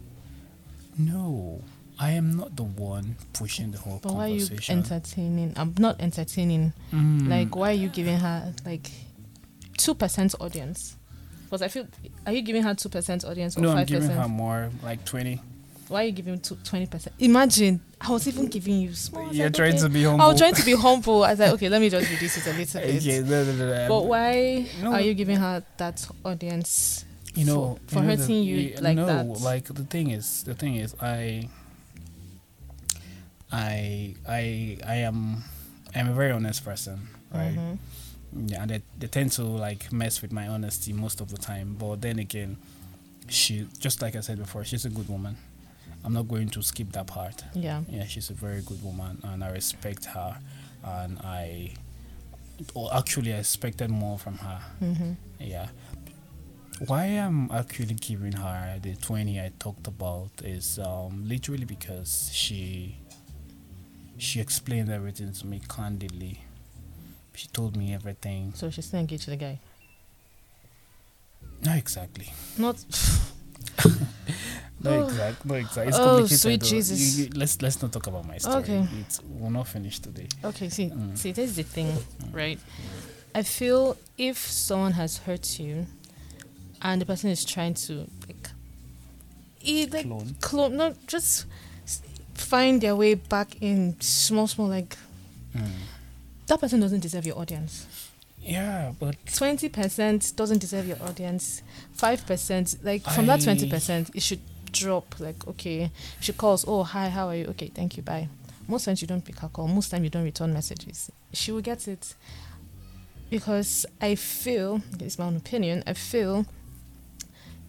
[0.97, 1.63] No,
[2.01, 4.79] I am not the one pushing the whole But why are you conversation.
[4.79, 5.53] entertaining?
[5.57, 6.73] I'm not entertaining.
[6.93, 8.91] Mm, Like, why are you giving her like
[9.77, 10.97] two percent audience?
[11.45, 11.87] Because I feel,
[12.27, 15.05] are you giving her two percent audience or no, I'm five giving her more, like
[15.05, 15.41] 20.
[15.89, 17.17] Why are you giving twenty percent?
[17.19, 19.33] Imagine, I was even giving you small.
[19.33, 19.83] You're like, trying okay.
[19.83, 20.23] to be humble.
[20.25, 21.25] I was trying to be humble.
[21.25, 23.25] I was like, okay, let me just reduce it a little bit.
[23.27, 27.07] No, no, no, But why are you giving her that audience?
[27.35, 29.27] you know, for, for you know the- hurting you yeah, like no, that?
[29.41, 31.49] like the thing is, the thing is, I,
[33.53, 35.43] I, I, I am,
[35.95, 37.57] I'm a very honest person, right?
[37.57, 37.79] Mhm.
[38.51, 41.77] Yeah, and they, they tend to like mess with my honesty most of the time.
[41.79, 42.59] But then again,
[43.29, 45.37] she, just like I said before, she's a good woman.
[46.05, 47.43] I'm not going to skip that part.
[47.55, 47.83] Yeah.
[47.89, 50.39] Yeah, she's a very good woman, and I respect her,
[50.85, 51.73] and I,
[52.75, 54.61] or actually, I expected more from her.
[54.81, 55.69] hmm Yeah.
[56.87, 62.97] Why I'm actually giving her the 20 I talked about is um, literally because she
[64.19, 66.43] she explained everything to me candidly.
[67.35, 68.53] She told me everything.
[68.55, 69.61] So she's still engaged to the guy.
[71.63, 72.33] Not exactly.
[72.57, 72.77] Not.
[74.81, 75.05] Not Oh.
[75.09, 75.49] exactly.
[75.51, 75.89] Not exactly.
[75.89, 76.41] It's Oh, complicated.
[76.41, 76.63] sweet.
[76.63, 77.19] Jesus.
[77.19, 78.57] You- you- let's let's not talk about my story.
[78.63, 78.89] Okay.
[79.01, 80.29] It's we're not finished today.
[80.45, 81.17] Okay, see, Mm.
[81.19, 81.97] see, this is the thing,
[82.33, 82.59] right?
[83.35, 85.87] I feel if someone has hurt you,
[86.83, 88.51] and the person is trying to like,
[89.61, 90.37] it, like Clone.
[90.41, 91.47] clone, not just
[92.49, 94.97] find their way back in small, small, like
[95.57, 95.71] Mm.
[96.47, 97.87] that person doesn't deserve your audience.
[98.43, 101.63] Yeah, but Twenty percent doesn't deserve your audience.
[101.95, 104.41] Five percent, like from that twenty percent, it should
[104.73, 105.19] drop.
[105.19, 107.47] Like okay, she calls, oh hi, how are you?
[107.47, 108.29] Okay, thank you, bye.
[108.67, 109.69] Most times you don't pick her call.
[109.69, 111.11] Most time you don't return messages.
[111.33, 112.15] She will get it
[113.31, 115.83] because I feel it's my own opinion.
[115.87, 116.45] I feel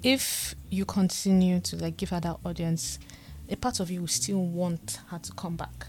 [0.03, 2.99] if you continue to like give her that audience,
[3.49, 5.88] a part of you will still want her to come back.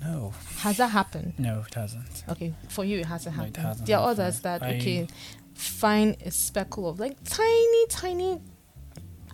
[0.00, 1.34] no, Has that happened?
[1.38, 2.24] no, it hasn't.
[2.28, 3.66] Okay, for you it hasn't No, it happened.
[3.66, 5.06] hasn't there are others that I- okay,
[5.54, 8.40] find a speckle of like tiny, tiny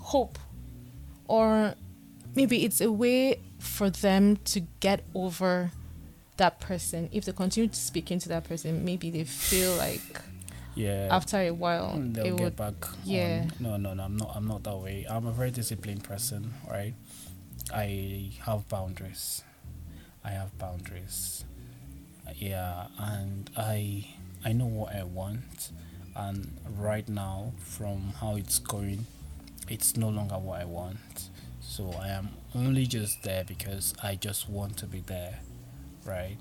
[0.00, 0.38] hope,
[1.26, 1.74] or
[2.34, 5.70] maybe it's a way for them to get over
[6.36, 7.08] that person.
[7.12, 10.20] If they continue to speak into that person, maybe they feel like
[10.74, 11.08] Yeah.
[11.10, 12.38] after a while they'll would.
[12.38, 12.74] get back.
[13.04, 13.42] yeah.
[13.42, 14.04] on- No, no, no.
[14.04, 14.32] I'm not.
[14.36, 15.04] I'm not that way.
[15.10, 16.94] I'm a very disciplined person, right?
[17.72, 19.42] I have boundaries.
[20.24, 21.44] I have boundaries.
[22.36, 24.06] yeah, and I
[24.44, 25.70] I know what I want,
[26.14, 29.06] and right now, from how it's going,
[29.68, 31.30] it's no longer what I want.
[31.60, 35.40] So I am only just there because I just want to be there,
[36.04, 36.36] right?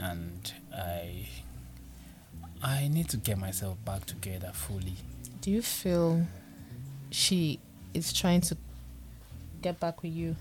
[0.00, 1.28] And I
[2.62, 4.96] I need to get myself back together fully.
[5.40, 6.26] Do you feel
[7.10, 7.58] she
[7.94, 8.56] is trying to
[9.62, 10.36] get back with you?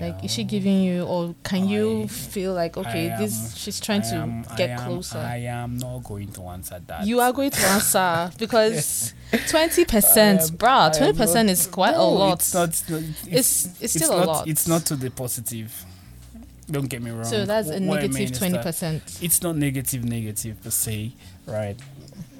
[0.00, 4.00] like is she giving you or can you feel like okay I this she's trying
[4.00, 7.06] I to am- I get am- closer I am not going to answer that.
[7.06, 12.54] you are going to answer because 20% I bruh 20% is quite a lot It's
[12.54, 12.68] not.
[12.70, 15.84] It's, it's it's still a not, lot It's not to the positive.
[16.70, 17.24] Don't get me wrong.
[17.24, 21.12] so that's a Wh- what I mean negative 20% It's not negative, negative per se,
[21.46, 21.76] right?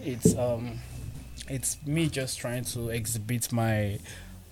[0.02, 0.78] It's um,
[1.48, 3.98] it's me just trying to exhibit my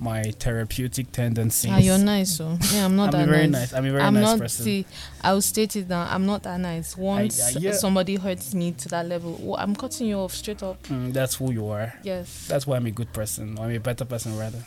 [0.01, 1.71] my therapeutic tendencies.
[1.71, 3.71] ah you're nice so yeah i'm not I'm that very nice.
[3.71, 3.73] nice.
[3.75, 4.65] I'm a very I'm nice not person.
[4.65, 4.87] see
[5.23, 7.73] I'll state it now I'm not that nice once I- yeah.
[7.73, 11.37] somebody hurts me to that level well, I'm cutting you off straight up Mm, that's
[11.37, 11.95] who you are.
[12.03, 13.57] yes That's why I'm a good person.
[13.59, 14.63] Or I'm a better person rather.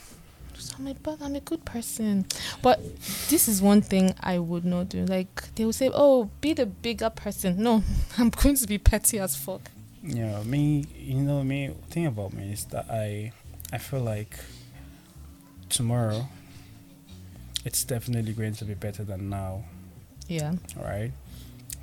[0.78, 2.24] I'm a but I'm a good person.
[2.62, 2.80] But
[3.28, 5.04] this is one thing I would not do.
[5.04, 7.84] Like they will say, "Oh, be the bigger person." No,
[8.18, 9.60] I'm going to be petty as fuck.
[10.02, 10.84] Yeah, me.
[10.98, 11.70] You know me.
[11.90, 13.30] Thing about me is that I,
[13.72, 14.36] I feel like
[15.68, 16.28] tomorrow.
[17.64, 19.64] It's definitely going to be better than now.
[20.28, 20.54] Yeah.
[20.76, 21.12] right?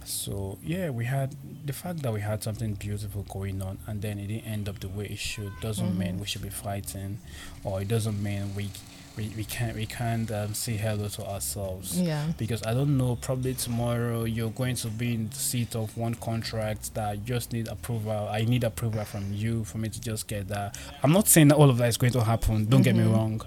[0.04, 4.20] So yeah, we had the fact that we had something beautiful going on, and then
[4.20, 5.52] it didn't end up the way it should.
[5.62, 6.20] Doesn't mean Mhm.
[6.20, 7.18] we should be fighting,
[7.64, 8.70] or it doesn't mean we
[9.18, 12.00] we, we can't we can't um, say hello to ourselves.
[12.00, 12.28] Yeah.
[12.38, 16.14] Because I don't know, probably tomorrow you're going to be in the seat of one
[16.16, 18.28] contract that I just need approval.
[18.30, 20.78] I need approval from you for me to just get that.
[21.02, 22.66] I'm not saying that all of that is going to happen.
[22.66, 23.14] Don't get me Mhm.
[23.14, 23.42] wrong.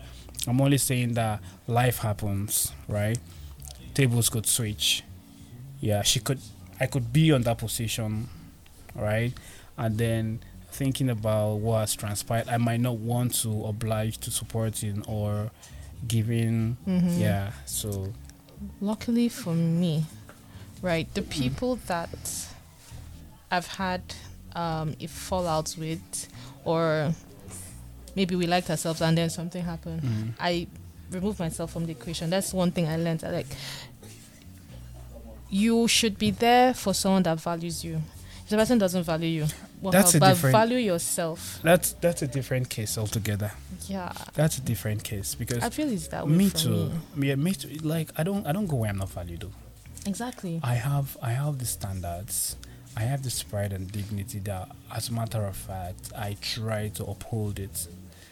[0.48, 3.18] I'm only saying that life happens, right?
[3.94, 5.02] Tables could switch.
[5.80, 6.40] Yeah, she could.
[6.80, 8.28] I could be on that position,
[8.94, 9.32] right?
[9.76, 15.02] And then thinking about what has transpired, I might not want to oblige to supporting
[15.06, 15.50] or
[16.06, 16.76] giving.
[16.86, 17.18] Mhm.
[17.20, 18.12] Yeah, so
[18.80, 20.04] Luckily for me,
[20.82, 21.14] right, Mm.
[21.14, 22.46] the people that
[23.50, 24.02] I've had
[24.54, 26.28] um, a fallout with,
[26.64, 27.14] or
[28.18, 30.02] maybe we liked ourselves and then something happened.
[30.02, 30.66] mm, I
[31.10, 32.28] removed myself from the equation.
[32.30, 33.22] That's one thing I learned.
[33.24, 33.46] I like
[35.50, 38.02] you should be there for someone that values you.
[38.44, 39.46] If the person doesn't value you,
[39.80, 41.60] well, That's a but different- value yourself.
[41.62, 43.52] that's that's a different case altogether.
[43.86, 46.90] Yeah, That's a different case because I feel it's that way me too.
[47.14, 47.28] me.
[47.28, 47.68] Yeah, me too.
[47.82, 49.40] Like I don't I don't go where I'm not valued.
[49.42, 49.52] Though.
[50.06, 50.60] Exactly.
[50.62, 52.56] I have I have the standards.
[52.96, 57.04] I have this pride and dignity that, as a matter of fact, I try to
[57.04, 57.86] uphold it,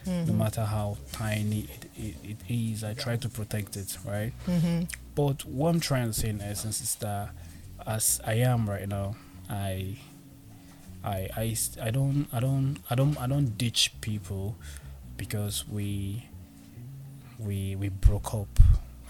[0.06, 0.36] no Mhm.
[0.36, 2.84] matter how tiny it, it, it is.
[2.84, 4.32] I try to protect it, right?
[4.46, 4.88] Mhm.
[5.14, 7.30] But what I'm trying to say in essence is that,
[7.86, 9.16] as I am right now,
[9.48, 9.96] I,
[11.04, 14.56] I, I, I don't, I don't, I don't, I don't ditch people
[15.16, 16.26] because we,
[17.38, 18.48] we, we broke up.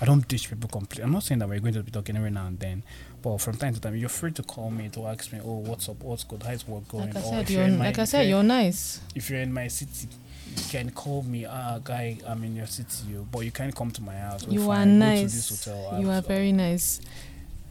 [0.00, 1.04] I don't ditch people completely.
[1.04, 2.82] I'm not saying that we're going to be talking every now and then,
[3.22, 5.88] but from time to time, you're free to call me to ask me, "Oh, what's
[5.88, 6.02] up?
[6.02, 6.42] What's good?
[6.42, 9.00] How's work going?" Like I said, you're in my- like I said, you're nice.
[9.14, 10.08] if you're in my city,
[10.54, 11.44] you can call me.
[11.46, 13.26] Ah, guy, I'm in your city, you.
[13.30, 14.44] But you can't come to my house.
[14.48, 15.64] Oh, You are fine, go to this nice.
[15.64, 17.00] hotel, You are very nice.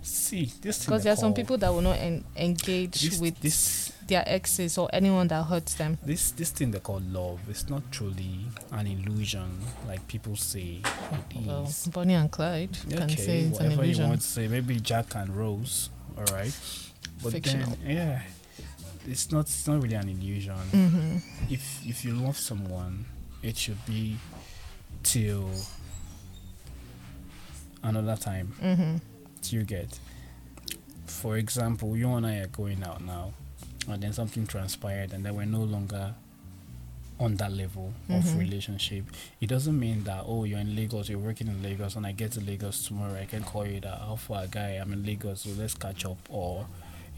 [0.02, 3.92] See, this Because there are some people that will not en- engage this, with this
[4.08, 5.98] their exes or anyone that hurts them.
[6.06, 7.40] this this thing they call love.
[7.50, 9.50] is not truly an illusion,
[9.88, 11.48] like people say it is.
[11.48, 14.80] Well, Bonnie and Clyde can say okay, it's an whatever you want to say, maybe
[14.80, 15.90] Jack and Rose.
[16.16, 16.54] All right,
[17.24, 17.76] but Fictional.
[17.84, 18.22] then yeah,
[19.08, 19.42] it's not.
[19.42, 20.56] It's not really an illusion.
[20.72, 21.18] Mm-hmm.
[21.54, 23.06] if if you love someone,
[23.44, 24.18] it should be
[25.04, 25.50] till
[27.84, 28.54] another time.
[28.62, 28.96] Mm-hmm.
[29.56, 30.00] You get?
[31.06, 33.34] For example, you and I are going out now,
[33.88, 36.16] and then something transpired, and then we're no longer
[37.18, 38.40] on that level of Mhm.
[38.40, 39.06] relationship.
[39.40, 42.34] It doesn't mean that oh you're in Lagos, you're working in Lagos, and I get
[42.34, 45.76] to Lagos tomorrow, I can call you that far guy I'm in Lagos, so let's
[45.76, 46.18] catch up.
[46.30, 46.66] Or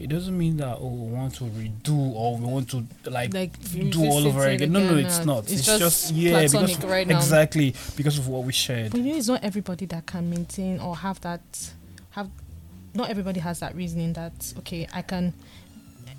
[0.00, 3.58] it doesn't mean that oh we want to redo or we want to like, Like
[3.90, 4.72] do all over it again.
[4.72, 5.44] No, no, it's not.
[5.44, 7.16] it's It's, just just, yeah, because platonic right now.
[7.18, 8.92] exactly because of what we shared.
[8.92, 11.40] But you know, it's not everybody that can maintain or have that
[12.10, 12.28] have.
[12.94, 15.34] Not everybody has that reasoning that okay, I can.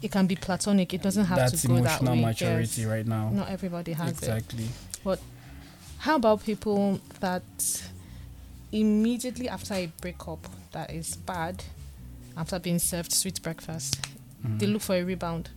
[0.02, 0.94] It can be platonic.
[0.94, 2.22] It doesn't have That's to go that emotional way.
[2.22, 2.90] maturity Yes.
[2.90, 3.30] right now.
[3.32, 4.18] Not everybody has it.
[4.20, 4.68] exactly.
[5.04, 5.20] But
[5.98, 7.44] how about people that
[8.72, 10.40] immediately after a breakup
[10.72, 11.64] that is bad,
[12.40, 14.00] after being served sweet breakfast,
[14.44, 14.74] they Mhm.
[14.74, 15.50] look for a rebound?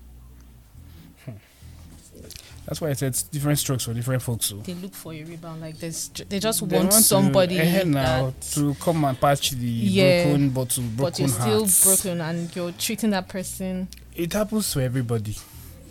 [2.66, 4.46] That's why I said it's different strokes for different folks.
[4.46, 4.56] So.
[4.58, 5.60] They look for a rebound.
[5.60, 9.50] Like there's, ju- they just They want, to- somebody eh, now to come and patch
[9.50, 10.24] the Yeah.
[10.24, 11.28] broken bottle, broken but you're
[11.68, 13.88] still broken, and you're treating that person.
[14.14, 15.36] It happens to everybody.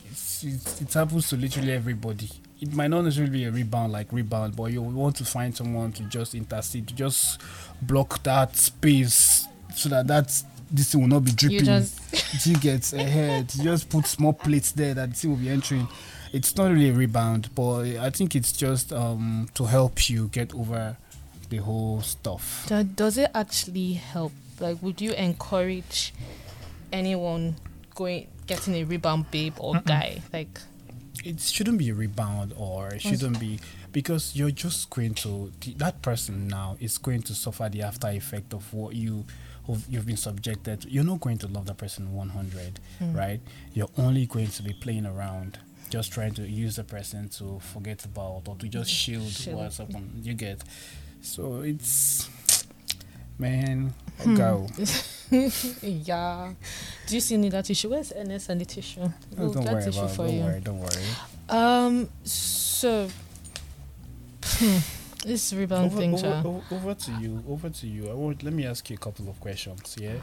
[0.10, 2.30] It's, it, it happens to literally everybody.
[2.62, 5.92] It might not necessarily be a rebound like rebound, but you want to find someone
[5.94, 7.40] to just intercede, to just
[7.82, 10.42] block that space so that that
[10.72, 11.66] this thing will not be dripping.
[11.66, 12.00] just
[12.44, 13.54] G gets ahead.
[13.56, 15.88] You just put small plates there that the thing will be entering.
[16.34, 20.54] It's not really a rebound, but I think it's just um to help you get
[20.56, 20.98] over
[21.50, 22.70] the whole stuff.
[22.96, 24.32] Does it actually help?
[24.60, 26.14] Like, would you encourage
[26.94, 27.56] anyone
[27.96, 30.22] going getting a rebound babe or guy?
[30.32, 30.60] Like,
[31.26, 33.60] it shouldn't be a rebound or it shouldn't be
[33.92, 38.54] because you're just going to that person now is going to suffer the after effect
[38.54, 39.26] of what you
[39.68, 40.90] of you've been subjected to.
[40.90, 43.14] You're not going to love that person 100, Hmm.
[43.14, 43.40] right?
[43.74, 48.04] You're only going to be playing around, just trying to use the person to forget
[48.06, 49.58] about or to just shield, Shield.
[49.58, 50.64] what's up on you get.
[51.22, 52.28] So it's
[53.38, 54.36] man, Hmm.
[54.36, 54.68] go.
[55.82, 56.54] yeah.
[57.08, 57.90] Do you still need that tissue?
[57.90, 59.02] Where's NS and the tissue?
[59.38, 60.12] Oh, don't worry tissue about.
[60.16, 60.42] for Don't you.
[60.42, 60.60] worry.
[60.62, 61.04] Don't worry.
[61.50, 62.10] Um.
[62.24, 63.10] So.
[64.62, 66.42] Hmm, this rebound over, thing, over, Sha.
[66.48, 67.44] o- over to you.
[67.50, 68.10] Over to you.
[68.10, 68.44] I want.
[68.44, 69.96] Let me ask you a couple of questions.
[70.00, 70.14] Yeah,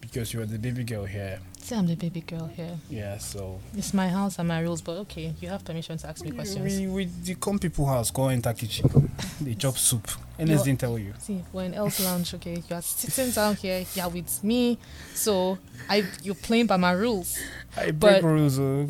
[0.00, 1.38] because you're the baby girl here.
[1.58, 2.78] See, I'm the baby girl here.
[2.88, 3.18] Yeah.
[3.18, 6.30] So It's my house and my rules, but okay, you have permission to ask me
[6.30, 6.64] questions.
[6.80, 9.10] we we the come people house go enter kitchen.
[9.40, 10.08] they chop soup.
[10.40, 11.12] And didn't tell you.
[11.18, 12.62] See, we're in L's lounge, okay?
[12.66, 14.78] You are sitting down here, you're with me,
[15.12, 17.38] so I you're playing by my rules.
[17.76, 18.58] I break rules.
[18.58, 18.86] oh.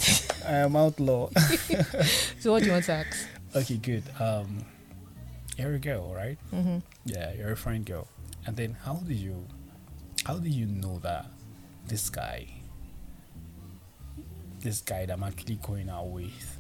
[0.47, 1.29] I am outlaw.
[2.41, 3.17] So what do you want to ask?
[3.55, 4.03] Okay, good.
[4.19, 4.65] Um,
[5.57, 6.39] you're a girl, right?
[6.55, 6.79] Mm-hmm.
[7.05, 8.09] Yeah, you're a fine girl.
[8.47, 9.47] And then how do you,
[10.25, 11.27] how do you know that
[11.87, 12.47] this guy,
[14.61, 16.57] this guy that I'm actually going out with,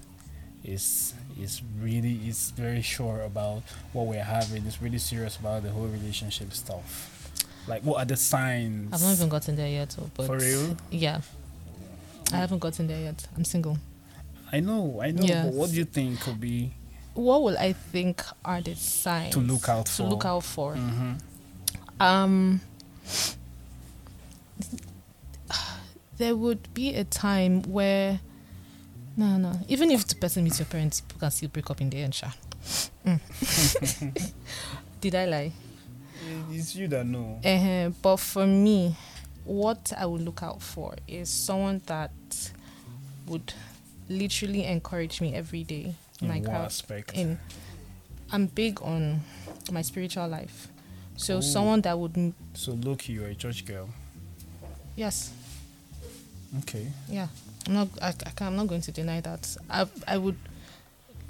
[0.63, 3.63] is is really is very sure about
[3.93, 4.67] what we're having.
[4.67, 7.31] Is really serious about the whole relationship stuff.
[7.67, 8.93] Like, what are the signs?
[8.93, 10.77] I've not even gotten there yet, but For real?
[10.91, 11.21] Yeah,
[12.33, 13.27] I haven't gotten there yet.
[13.37, 13.79] I'm single.
[14.53, 15.23] I know, I know.
[15.23, 15.47] Yes.
[15.47, 16.73] But what do you think could be
[17.15, 20.03] What will I think are the signs to look out to for?
[20.05, 20.75] look out for?
[20.75, 21.13] hmm
[22.01, 22.61] Um,
[26.19, 28.21] there would be a time where,
[29.17, 29.53] no, no.
[29.69, 32.15] Even if the person meets your parents, people can still break up in the end,
[32.15, 32.31] sha.
[33.05, 33.21] Mm.
[35.01, 35.53] Did I lie?
[36.51, 37.41] It's you that know.
[37.45, 38.95] uh But for me,
[39.45, 42.13] what I would look out for is someone that
[43.27, 43.53] would
[44.09, 46.65] literally encourage me every day in my what craft.
[46.67, 47.15] aspect?
[47.15, 47.39] In,
[48.33, 49.21] I'm big on
[49.73, 50.69] my spiritual life,
[51.17, 51.43] so Ooh.
[51.43, 53.89] someone that would, So, look, you're a church girl.
[54.97, 55.33] yes,
[56.59, 56.87] Okay.
[57.09, 57.29] yeah.
[57.67, 57.89] I'm not.
[58.03, 59.57] I, I I'm not going to deny that.
[59.69, 60.37] I I would.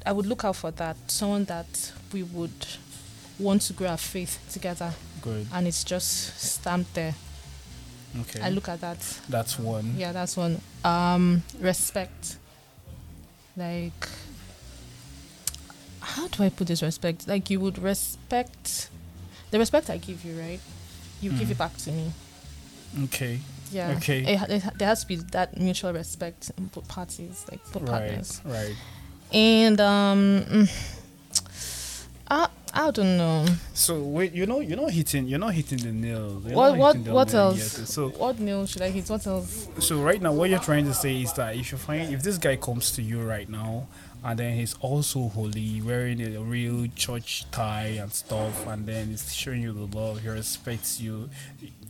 [0.07, 0.97] I would look out for that.
[1.09, 2.66] Someone that we would
[3.38, 5.47] want to grow our faith together, Good.
[5.53, 7.14] and it's just stamped there.
[8.20, 8.41] Okay.
[8.41, 8.99] I look at that.
[9.28, 9.95] That's one.
[9.99, 10.61] Yeah, that's one.
[10.84, 12.36] Um, respect.
[13.57, 14.09] Like,
[16.14, 17.26] how do I put this respect?
[17.28, 18.88] Like, you would respect
[19.50, 20.61] the respect I give you, right?
[21.20, 21.52] You give Mm.
[21.52, 22.12] it back to me.
[23.04, 23.40] Okay.
[23.72, 23.94] Yeah.
[23.98, 24.20] Okay.
[24.34, 27.90] It, it, there has to be that mutual respect in both parties, like both Right.
[27.90, 28.40] partners.
[28.44, 28.74] Right.
[29.32, 30.68] And um, mm,
[32.30, 33.46] I I don't know.
[33.74, 36.40] So wait, you know, you're not hitting, you're not hitting the nail.
[36.46, 37.78] You're What what what else?
[37.78, 37.88] yet.
[37.88, 39.08] So what nail should I hit?
[39.11, 39.68] What else?
[39.80, 42.38] so right now, what you're trying to say is that if you find if this
[42.38, 43.86] guy comes to you right now,
[44.25, 49.33] and then he's also holy, wearing a real church tie and stuff, and then he's
[49.35, 51.31] showing you the love, he respects you,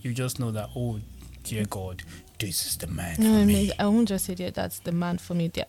[0.00, 1.00] you just know that oh,
[1.44, 2.02] dear God,
[2.38, 4.54] this is the man No, for I mean I won't just say that.
[4.54, 5.48] That's the man for me.
[5.48, 5.66] There.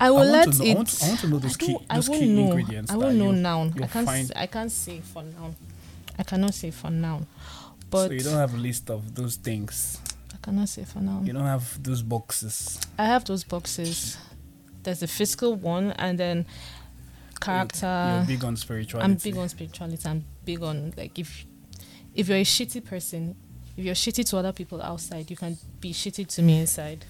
[0.00, 0.72] I will I let know, it.
[0.72, 2.42] I want to, I want to know those key, those won't key know.
[2.50, 2.90] ingredients.
[2.90, 3.62] I won't know you- now.
[3.80, 4.06] I can't.
[4.06, 5.54] find- I can't say for now.
[6.18, 7.20] I cannot say for now.
[7.90, 10.00] But so you don't have a list of those things.
[10.32, 11.20] I cannot say for now.
[11.24, 12.80] You don't have those boxes.
[12.98, 14.16] I have those boxes.
[14.86, 16.46] There's the physical one, and then
[17.40, 18.14] character.
[18.18, 19.04] You're big on spirituality.
[19.12, 20.08] I'm big on spirituality.
[20.08, 21.44] I'm big on like if
[22.14, 23.34] if you're a shitty person,
[23.76, 27.04] if you're shitty to other people outside, you can be shitty to me inside.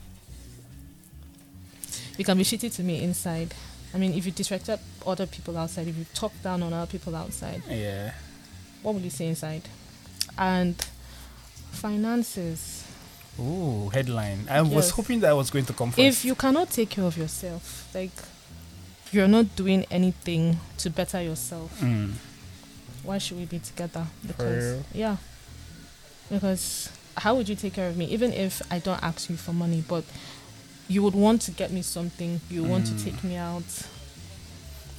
[2.16, 3.54] You can be shitty to me inside.
[3.94, 7.14] I mean, if you disrespect other people outside, if you talk down on other people
[7.14, 8.12] outside, Yeah.
[8.82, 9.68] what will you say inside?
[10.38, 10.74] And
[11.72, 12.84] finances.
[13.38, 14.46] Ooh, headline.
[14.50, 15.98] I was hoping that I was going to come first.
[15.98, 18.10] If you cannot take care of yourself, like
[19.12, 22.12] you're not doing anything to better yourself, Mm.
[23.02, 24.06] why should we be together?
[24.26, 25.16] Because yeah,
[26.30, 29.52] because how would you take care of me even if I don't ask you for
[29.52, 29.82] money?
[29.86, 30.04] But
[30.88, 32.40] you would want to get me something.
[32.50, 32.98] You want Mm.
[32.98, 33.64] to take me out.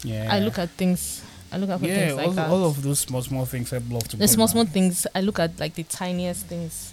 [0.03, 0.27] Yeah.
[0.31, 1.21] I look at things.
[1.51, 2.49] I look at yeah, things like all, that.
[2.49, 5.39] all of those small small things I love to the small small things i look
[5.39, 6.91] at like the tiniest things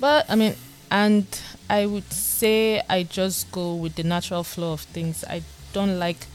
[0.00, 0.54] but i mean
[0.90, 1.26] and
[1.68, 5.24] i would say i just go with the natural flow of things.
[5.28, 5.42] I
[5.72, 6.26] don't like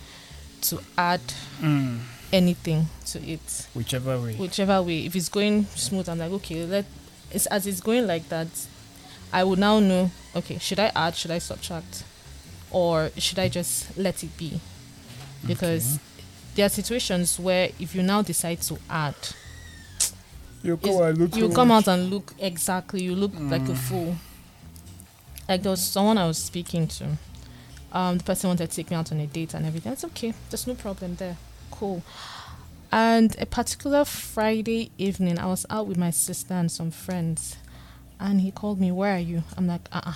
[0.64, 1.22] to add
[1.62, 2.00] Mm,
[2.32, 3.68] anything to it.
[3.74, 4.36] Whichever way.
[4.36, 5.06] whichever way.
[5.06, 6.86] If it's going smooth i'm like okay let
[7.32, 8.48] it's as it's going like that
[9.32, 12.04] i would now know okay should i add should i subtract?
[12.72, 14.60] Or should i just let it be?
[15.46, 16.00] Because
[16.56, 19.16] there are situations where if you now decide to add
[20.64, 23.78] you come and look you come out and look exactly you look like a Mm.
[23.78, 24.16] fool.
[25.50, 27.18] Like there was someone i was speaking to
[27.92, 29.92] um the person wanted to take me out on a date and everything.
[29.92, 30.34] That's okay.
[30.50, 31.38] There's no problem there.
[31.72, 32.02] Cool.
[32.92, 37.58] And a particular friday evening i was out with my sister and some friends
[38.20, 39.44] and he called me where are you?
[39.58, 40.14] I'm like uh-uh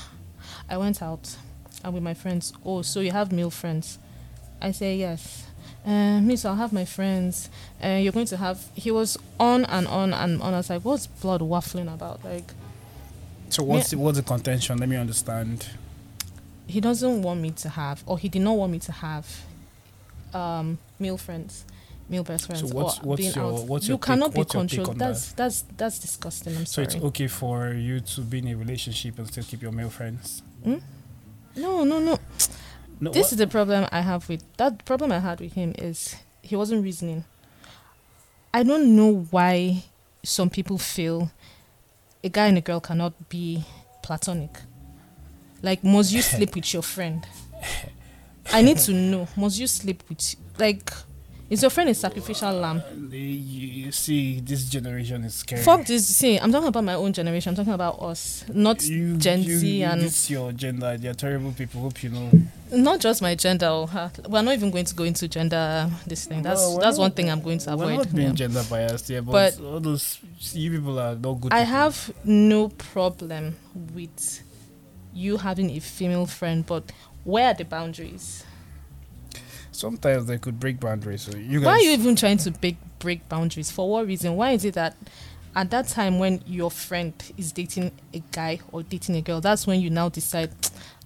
[0.69, 1.35] i went out
[1.83, 3.97] and with my friends oh so you have male friends?
[4.61, 5.46] I say yes
[5.88, 7.49] uh, me, so I'll have my friends.
[7.83, 8.65] Uh, you're going to have.
[8.75, 10.53] He was on and on and on.
[10.53, 12.23] I was like, what's blood waffling about?
[12.25, 12.51] Like,
[13.49, 14.77] So what's the, what's the contention?
[14.79, 15.67] Let me understand.
[16.67, 19.25] he doesn't want me to have, or he did not want me to have,
[20.33, 21.63] um, male friends,
[22.09, 22.69] male best friends.
[22.69, 23.65] So what's or what's being your out.
[23.67, 24.99] what's you your cannot what's be controlled.
[24.99, 25.38] That's that?
[25.38, 26.57] that's that's disgusting.
[26.57, 26.89] I'm sorry.
[26.89, 29.89] So it's okay for you to be in a relationship and still keep your male
[29.89, 30.41] friends.
[30.65, 30.81] no,
[31.85, 32.19] no, no.
[32.99, 33.31] No, This what?
[33.33, 36.83] is the problem I have with that problem I had with him is he wasn't
[36.83, 37.25] reasoning.
[38.53, 39.83] I don't know why
[40.23, 41.31] some people feel
[42.23, 43.63] a guy and a girl cannot be
[44.01, 44.57] platonic.
[45.61, 47.25] Like, must you sleep with your friend?
[48.51, 49.27] I need to know.
[49.35, 50.91] Must you sleep with like
[51.49, 52.81] is your friend a sacrificial lamb?
[53.11, 55.61] you, see, this generation is scary.
[55.61, 56.05] Fuck this.
[56.07, 57.51] See, I'm talking about my own generation.
[57.51, 60.97] I'm talking about us, not you, Gen you, Z and this your gender.
[60.97, 61.81] They're terrible people.
[61.81, 62.29] Hope you know.
[62.71, 63.67] not just my gender.
[63.67, 66.41] oh, uh, We're not even going to go into gender uh, this thing.
[66.41, 67.85] That's we're that's not- one thing I'm going to avoid.
[67.85, 68.33] We're not being yeah.
[68.33, 70.19] gender biased here, but, But- all those
[70.53, 71.53] you people are not good.
[71.53, 71.73] I people.
[71.73, 73.55] have no problem
[73.93, 74.41] with
[75.13, 76.91] you having a female friend, but
[77.23, 78.43] where are the boundaries?
[79.78, 81.21] Sometimes they could break boundaries.
[81.21, 81.65] So you guys.
[81.65, 83.69] Why are you even trying to break break boundaries?
[83.69, 84.36] For what reason?
[84.36, 84.95] Why is it that
[85.55, 89.65] at that time when your friend is dating a guy or dating a girl, that's
[89.65, 90.51] when you now decide,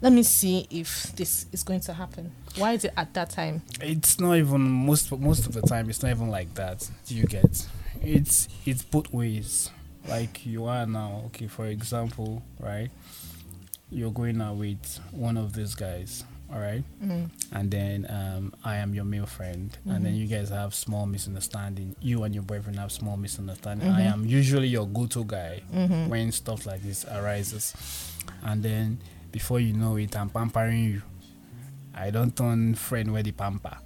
[0.01, 2.32] let me see if this is going to happen.
[2.57, 3.61] Why is it at that time?
[3.80, 5.89] It's not even most most of the time.
[5.89, 6.89] It's not even like that.
[7.07, 7.67] Do you get?
[8.01, 9.69] It's it's both ways.
[10.07, 11.24] Like you are now.
[11.28, 12.89] Okay, for example, right?
[13.89, 16.24] You're going out with one of these guys.
[16.54, 16.84] All right.
[17.02, 17.30] Mm.
[17.54, 21.95] and then um, I am your male friend, and then you guys have small misunderstanding.
[22.02, 23.88] You and your boyfriend have small misunderstanding.
[23.89, 24.14] I Mhm.
[24.14, 26.10] am usually your go-to guy Mhm.
[26.10, 27.74] when stuff like this arises,
[28.43, 28.99] and then
[29.32, 31.02] before you know it, I'm pampering you.
[31.93, 33.78] I don't turn friend where the pamper.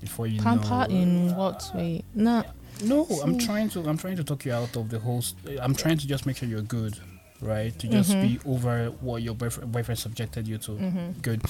[0.00, 2.04] Before you Pamper know, in uh, what way?
[2.14, 2.42] Nah.
[2.84, 3.80] No, I'm trying to.
[3.88, 5.20] I'm trying to talk you out of the whole.
[5.22, 6.98] St- I'm trying to just make sure you're good,
[7.42, 7.78] right?
[7.78, 8.22] To just Mhm.
[8.22, 11.20] be over what your boyfriend boyfriend subjected you to Mm-hmm.
[11.20, 11.42] good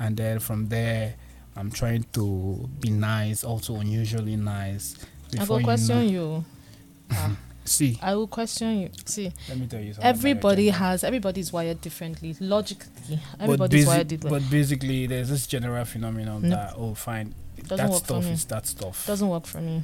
[0.00, 1.14] and then from there
[1.56, 4.96] i'm trying to be nice also unusually nice
[5.32, 6.44] I Before will you question know- you.
[7.10, 8.90] Ah, see I will question you.
[9.04, 12.36] See, let me tell you something everybody has everybody's wired differently.
[12.40, 14.40] Logically, everybody's wired differently.
[14.40, 16.48] but basically there's this general phenomenon No.
[16.50, 17.34] that oh fine
[17.66, 19.82] Doesn't that stuff is that stuff Doesn't work for me.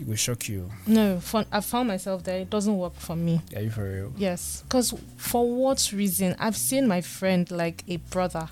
[0.00, 2.38] it will shock you No, for, I found myself there.
[2.40, 3.40] It doesn't work for me.
[3.56, 6.36] are you for real Yes, because for what reason?
[6.38, 8.48] I've seen my friend like a brother.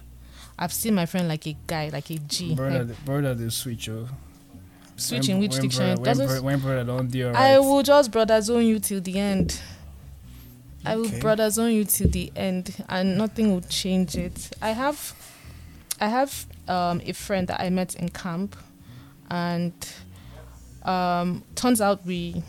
[0.61, 2.55] I've seen my friend like a guy, like a G.
[2.55, 3.89] brother like, brother they switch
[4.97, 6.27] switching when, which when dictionary brother, when, doesn't.
[6.27, 9.59] brother, when brother don't do I will just brother zone you till the end.
[10.85, 11.19] I will Okay.
[11.21, 14.51] brother zone you till the end, and nothing will change it.
[14.61, 15.15] I have,
[15.99, 18.55] I have um, a friend that I met in camp,
[19.31, 19.73] and
[20.83, 22.43] um, turns out we,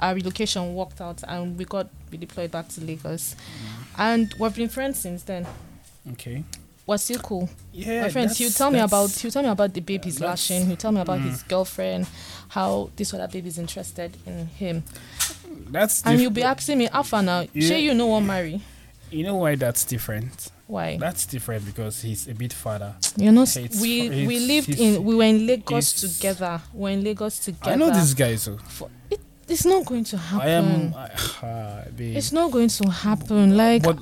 [0.00, 3.36] our relocation worked out, and we got redeployed back to Lagos,
[3.98, 5.46] and we've been friends since then.
[6.12, 6.44] okay
[7.22, 7.48] Cool.
[7.72, 10.66] yeah My friends, he'll tell me about he'll tell me about the baby he's lashing.
[10.66, 11.30] He'll tell me about mm.
[11.30, 12.06] his girlfriend,
[12.48, 14.82] how this other baby is interested in him.
[15.70, 17.68] that's And diff- you'll be asking me, Alpha now, Yeah.
[17.68, 18.60] sure you know what marry?
[19.10, 20.96] you know why that's different Why?
[20.96, 25.04] that's different because he's a bit father You know, It's we fu- we lived in
[25.04, 26.60] we were in Lagos together.
[26.72, 27.72] We're in Lagos together.
[27.72, 28.58] I know this guy so
[29.48, 30.48] It's not going to happen.
[30.48, 30.94] I am.
[30.96, 31.10] I,
[31.42, 31.82] ah.
[31.98, 33.56] It's not going to happen.
[33.56, 33.98] Like, but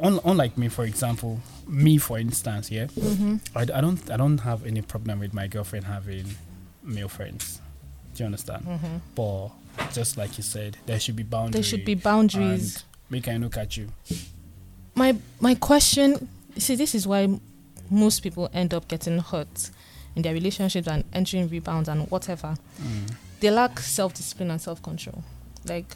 [0.00, 1.40] un, unlike me, for example,
[1.72, 3.40] me for instance, yeah, mhm.
[3.56, 6.26] I, I don't I don't have any problem with my girlfriend having
[6.82, 7.60] male friends.
[8.14, 8.64] Do you understand?
[8.66, 9.00] Mhm.
[9.14, 11.54] But just like you said, there should be boundaries.
[11.54, 12.84] there should be boundaries.
[13.08, 13.88] Make I look at you.
[14.94, 17.28] my my question see, this is why
[17.90, 19.70] most people end up getting hurt
[20.14, 22.54] in their relationships and entering rebounds and whatever.
[22.80, 23.14] Mm.
[23.40, 25.24] They lack self discipline and self control.
[25.64, 25.86] Like,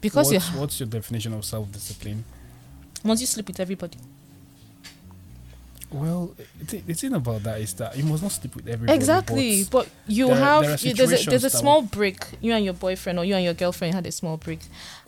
[0.00, 2.24] because you what's, what's your definition of self-discipline?
[3.04, 3.98] once you sleep with everybody,
[5.90, 8.96] Well, the, the thing about that is that you must not sleep with everybody.
[8.96, 9.64] exactly.
[9.64, 12.18] but But you there have there you- there's a, there's a small break.
[12.40, 14.60] You and your boyfriend or you and your girlfriend had a small break,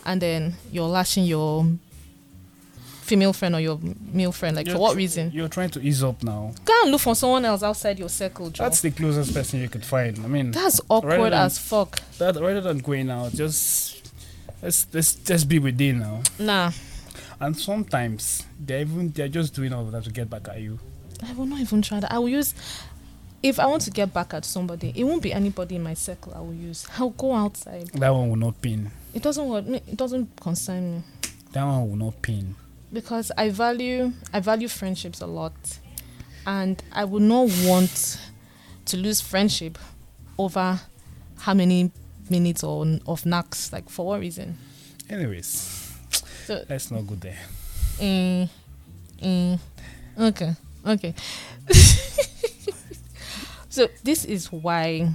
[0.07, 1.67] and then you're lashing your
[3.03, 3.81] female friend or your
[4.13, 4.55] male friend.
[4.57, 5.31] Like you're for what reason?
[5.33, 6.53] You're trying to ease up now.
[6.65, 8.65] Go and look for someone else outside your circle, Joe.
[8.65, 10.19] That's the closest person you could find.
[10.19, 12.01] I mean, That's awkward than- as fuck.
[12.19, 14.11] that rather than going out, just
[14.63, 16.23] let's let's just be within now.
[16.39, 16.71] Nah,
[17.41, 20.79] And sometimes they even they're just doing all of that to get back at you.
[21.27, 22.13] I will not even try that.
[22.13, 22.55] I will use.
[23.41, 26.33] If I want to get back at somebody, it won't be anybody in my circle.
[26.35, 26.87] I will use.
[26.99, 27.89] I'll go outside.
[27.91, 28.91] That one will not pin.
[29.15, 29.65] It doesn't work.
[29.67, 31.03] me- It doesn't concern me
[31.53, 32.57] That one will not pin.
[32.93, 34.13] because I value.
[34.33, 35.55] I value friendships a lot,
[36.47, 38.19] and I would not want
[38.87, 39.79] to lose friendship
[40.37, 40.81] over
[41.39, 41.93] how many
[42.29, 43.73] minutes or of knacks.
[43.73, 44.59] Like for what reason?
[45.09, 45.78] Anyways,
[46.49, 47.37] So let's not go there.
[47.99, 48.49] Mm,
[49.21, 49.59] mm,
[50.19, 50.55] okay,
[50.87, 51.15] okay.
[53.69, 55.11] so this is why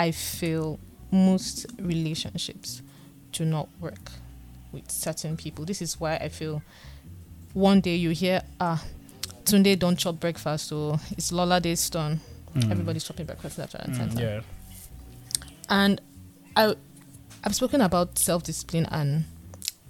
[0.00, 0.80] I feel
[1.12, 2.82] most relationships
[3.30, 4.10] do not work
[4.72, 5.64] with certain people.
[5.64, 6.60] This is why I feel
[7.52, 8.82] one day you hear ah
[9.44, 12.18] Tunde don't chop breakfast, so it's Lola Day's turn.
[12.56, 12.72] Mm.
[12.72, 14.20] Everybody's chopping breakfast left right, and center.
[14.20, 14.40] yeah.
[15.68, 16.00] And
[16.56, 16.74] I
[17.44, 19.26] I've spoken about self discipline and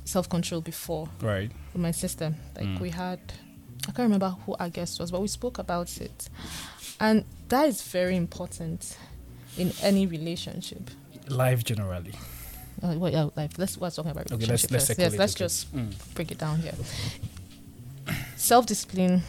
[0.05, 1.51] self control before Right.
[1.73, 2.35] with my sister.
[2.57, 2.81] Like Mm.
[2.81, 3.21] we had,
[3.83, 6.29] I can't remember who our guest was, but we spoke about it,
[7.01, 8.97] and that is very important
[9.57, 10.91] in any relationship.
[11.29, 12.13] Life generally.
[12.83, 14.99] Uh, well, yeah, like let's we're talking about Okay, let's let's.
[14.99, 16.75] Yes, let's just Mm, break it down here.
[18.37, 19.23] Self discipline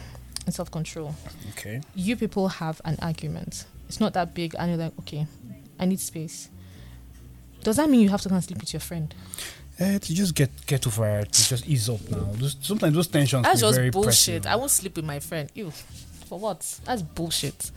[0.44, 1.14] and self control.
[1.50, 1.80] okay.
[1.94, 3.64] You people have an argument.
[3.88, 5.26] It's not that big, and you're like, okay,
[5.78, 6.48] I need space.
[7.62, 9.14] Does that mean you have to go and sleep with your friend?
[9.78, 12.26] Eh, to just get get over it, to just ease up now.
[12.32, 14.42] Those, sometimes those tensions That's just very bullshit.
[14.42, 14.46] pressing.
[14.46, 15.50] I won't sleep with my friend.
[15.54, 15.70] Ew.
[16.28, 16.80] For what?
[16.84, 17.70] That's bullshit.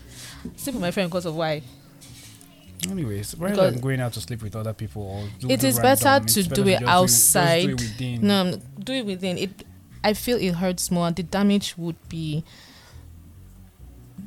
[0.56, 1.62] Sleep with my friend because of why?
[2.90, 6.44] Anyways, rather Because- than going out to sleep with other people, It random, better to
[6.44, 7.76] do it outside.
[7.76, 8.22] do it.
[8.22, 9.66] No, do it within it.
[10.02, 11.12] I feel it hurts more.
[11.12, 12.46] The damage would be.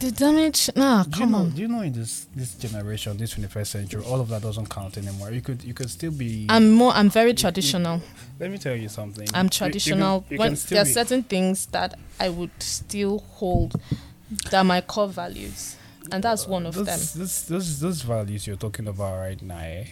[0.03, 1.39] The damage, nah, Do you come know?
[1.39, 1.51] on.
[1.51, 4.99] Do you know in this this generation, this 21st century, all of that doesn't count
[4.99, 5.31] anymore.
[5.31, 6.47] You could you could still be.
[6.49, 6.91] I'm more.
[6.93, 8.01] I'm very traditional.
[8.41, 9.29] let me tell you something.
[9.33, 10.25] I'm You- you traditional.
[10.29, 13.81] you when can still there are certain things that I would still hold
[14.51, 15.77] that my core values,
[16.11, 16.99] and that's one of those, them.
[17.21, 19.85] Those, those those values you're talking about right now, eh,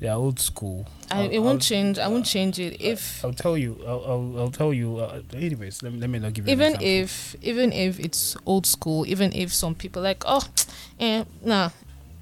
[0.00, 0.86] they are old school.
[1.10, 1.98] I, I'll- it won't I'll- change.
[1.98, 3.78] I won't change it if I'll tell you.
[3.86, 4.98] I'll, I'll, I'll tell you.
[4.98, 6.52] Uh, anyways, let me, let me not give you.
[6.52, 10.42] even if even if it's old school even if some people like oh
[11.00, 11.70] eh, nah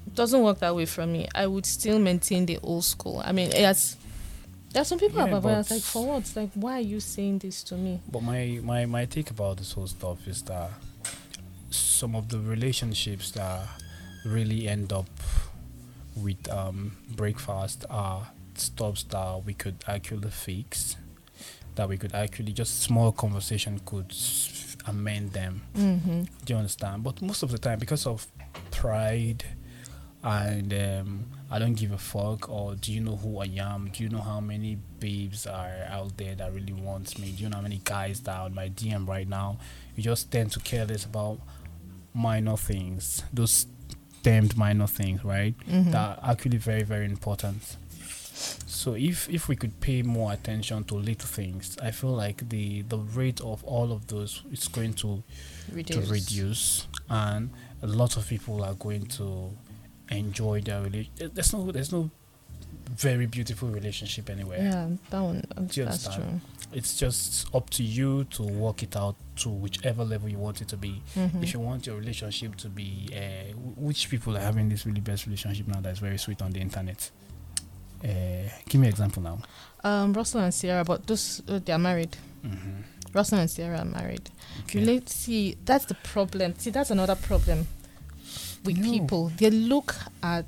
[0.07, 3.31] it doesn't work that way for me i would still maintain the old school i
[3.31, 3.97] mean yes.
[4.71, 7.39] There are some people Yeah, about but- like for what like why are you saying
[7.39, 10.69] this to me But my, my, my take about this whole stuff is that
[11.69, 13.67] some of the relationships that
[14.25, 15.07] really end up
[16.15, 20.95] with um, breakfast are stuffs that we could actually fix,
[21.75, 24.13] that we could actually just small conversation could
[24.87, 25.61] amend them.
[25.75, 26.23] mm-hmm.
[26.45, 27.03] Do you understand?
[27.03, 28.27] But most of the time, because of
[28.71, 29.43] pride
[30.23, 33.91] and um, I don't give a fuck, or do you know who I am?
[33.93, 37.31] Do you know how many babes are out there that really wants me?
[37.31, 39.59] Do you know how many guys that are on my DM right now?
[39.95, 41.39] You just tend to care less about
[42.15, 43.67] minor things, those
[44.25, 45.55] termed minor things, right?
[45.69, 45.91] Mm-hmm.
[45.91, 47.77] That are actually very, very important.
[48.67, 52.81] So if if we could pay more attention to little things, I feel like the
[52.81, 55.23] the rate of all of those is going to
[55.71, 55.95] reduce.
[56.07, 57.49] to reduce and
[57.81, 59.51] a lot of people are going to
[60.09, 62.09] enjoy their relationship there's no there's no
[62.95, 66.41] very beautiful relationship anywhere yeah that one that's true understand?
[66.75, 70.67] It's just up to you to work it out to whichever level you want it
[70.67, 71.41] to be Mhm.
[71.43, 75.01] if you want your relationship to be uh, wh- which people are having this really
[75.01, 77.11] best relationship now that's very sweet on the internet
[78.03, 78.07] uh,
[78.69, 79.37] give me an example now
[79.83, 82.15] um russell and sierra but those uh, they are married
[82.45, 82.81] mm-hmm.
[83.13, 84.29] russell and sierra are married
[84.63, 84.79] okay.
[84.79, 86.53] Relate, see, that's the problem.
[86.57, 87.67] See, that's another problem
[88.63, 88.91] with No.
[88.91, 89.31] people.
[89.37, 90.45] They look at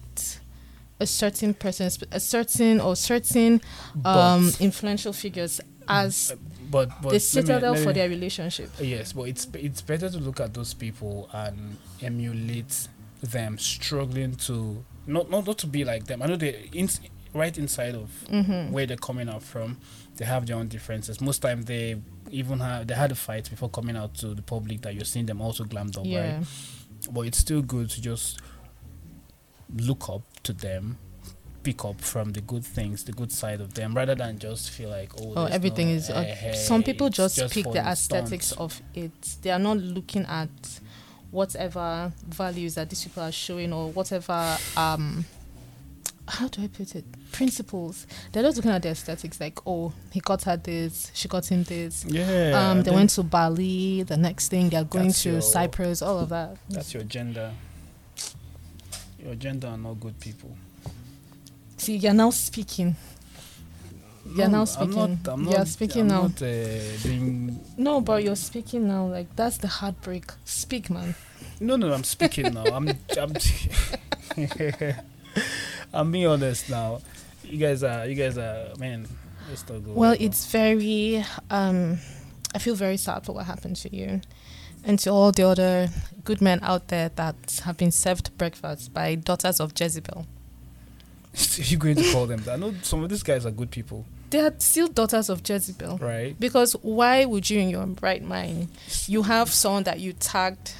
[0.99, 3.61] a certain person, a certain or certain
[4.05, 6.33] um, influential figures as
[6.69, 8.69] but, but the let me- citadel for me- their relationship.
[8.79, 12.87] Yes, but it's it's better to look at those people and emulate
[13.21, 16.21] them struggling to not not, not to be like them.
[16.21, 16.89] I know they in,
[17.33, 18.71] right inside of Mm-hmm.
[18.73, 19.77] where they're coming out from,
[20.17, 21.21] they have their own differences.
[21.21, 21.95] Most time they
[22.29, 25.25] even have they had a fight before coming out to the public that you're seeing
[25.25, 26.37] them also glammed up, yeah.
[26.37, 26.45] right?
[27.11, 28.39] But it's still good to just
[29.75, 30.97] look up to them,
[31.67, 34.87] pick up from the good things, the good side of them, rather than just feel
[34.89, 36.09] like oh, Oh, everything no- is.
[36.09, 38.61] Uh, eh, some people it's just, pick the the aesthetics stunt.
[38.61, 39.35] of it.
[39.41, 40.47] They are not looking at
[41.29, 44.57] whatever values that these people are showing or whatever.
[44.77, 45.25] Um,
[46.29, 47.03] how do I put it?
[47.33, 48.07] Principles.
[48.31, 49.41] They're just looking at the aesthetics.
[49.41, 51.11] Like, oh, he got her this.
[51.13, 52.05] She got him this.
[52.05, 52.69] Yeah.
[52.71, 54.03] um, they went to Bali.
[54.03, 56.01] The next thing they're going to your- Cyprus.
[56.01, 56.55] All of that.
[56.69, 57.51] That's your gender.
[59.21, 60.55] Your gender are not good people.
[61.77, 62.95] See, you're now speaking.
[64.35, 65.19] You're now I'm speaking.
[65.23, 66.21] not, I'm You're speaking I'm now.
[66.23, 69.05] Not, uh, doing, No, but you're speaking now.
[69.07, 70.25] Like that's the heartbreak.
[70.43, 71.15] Speak, man.
[71.59, 72.65] no, no, I'm speaking now.
[72.65, 73.33] I'm, I'm,
[75.93, 77.01] I'm being honest now.
[77.43, 79.07] You guys are, you guys are, man.
[79.49, 79.93] Let's not go.
[79.93, 81.23] Well, it's very.
[81.49, 81.99] Um,
[82.53, 84.21] I feel very sad for what happened to you,
[84.83, 85.89] and to all the other
[86.25, 90.25] good men out there that have been served breakfast by daughters of Jezebel.
[91.57, 92.53] You're going to call them that.
[92.53, 95.97] I know some of these guys are good people, They are still daughters of Jezebel.
[95.99, 96.39] right?
[96.39, 98.69] Because why would you, in your right mind,
[99.07, 100.73] you have someone that you tagged?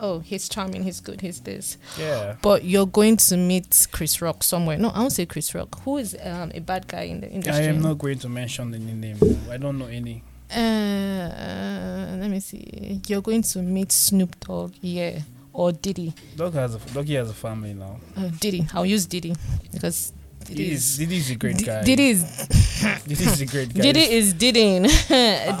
[0.00, 0.82] Oh, he's charming.
[0.82, 1.20] He's good.
[1.20, 1.76] He's this.
[1.96, 2.34] Yeah.
[2.42, 4.76] But you're going to meet Chris Rock somewhere.
[4.76, 5.80] No, I won't say Chris Rock.
[5.84, 7.64] Who is um, a bad guy in the industry?
[7.66, 9.18] I am not going to mention any name.
[9.48, 10.24] I don't know any.
[10.50, 13.00] Uh, let me see.
[13.06, 15.20] You're going to meet Snoop Dogg, yeah,
[15.52, 16.14] or Diddy.
[16.36, 17.98] Dog has a Doggy has a family now.
[18.16, 18.66] Uh, Diddy.
[18.72, 19.34] I'll use Diddy
[19.72, 20.12] because
[20.44, 21.82] Diddy is is, Diddy is a great guy.
[21.82, 22.22] Diddy is
[23.06, 23.80] Diddy is a great guy.
[23.82, 24.82] Diddy is Diddying.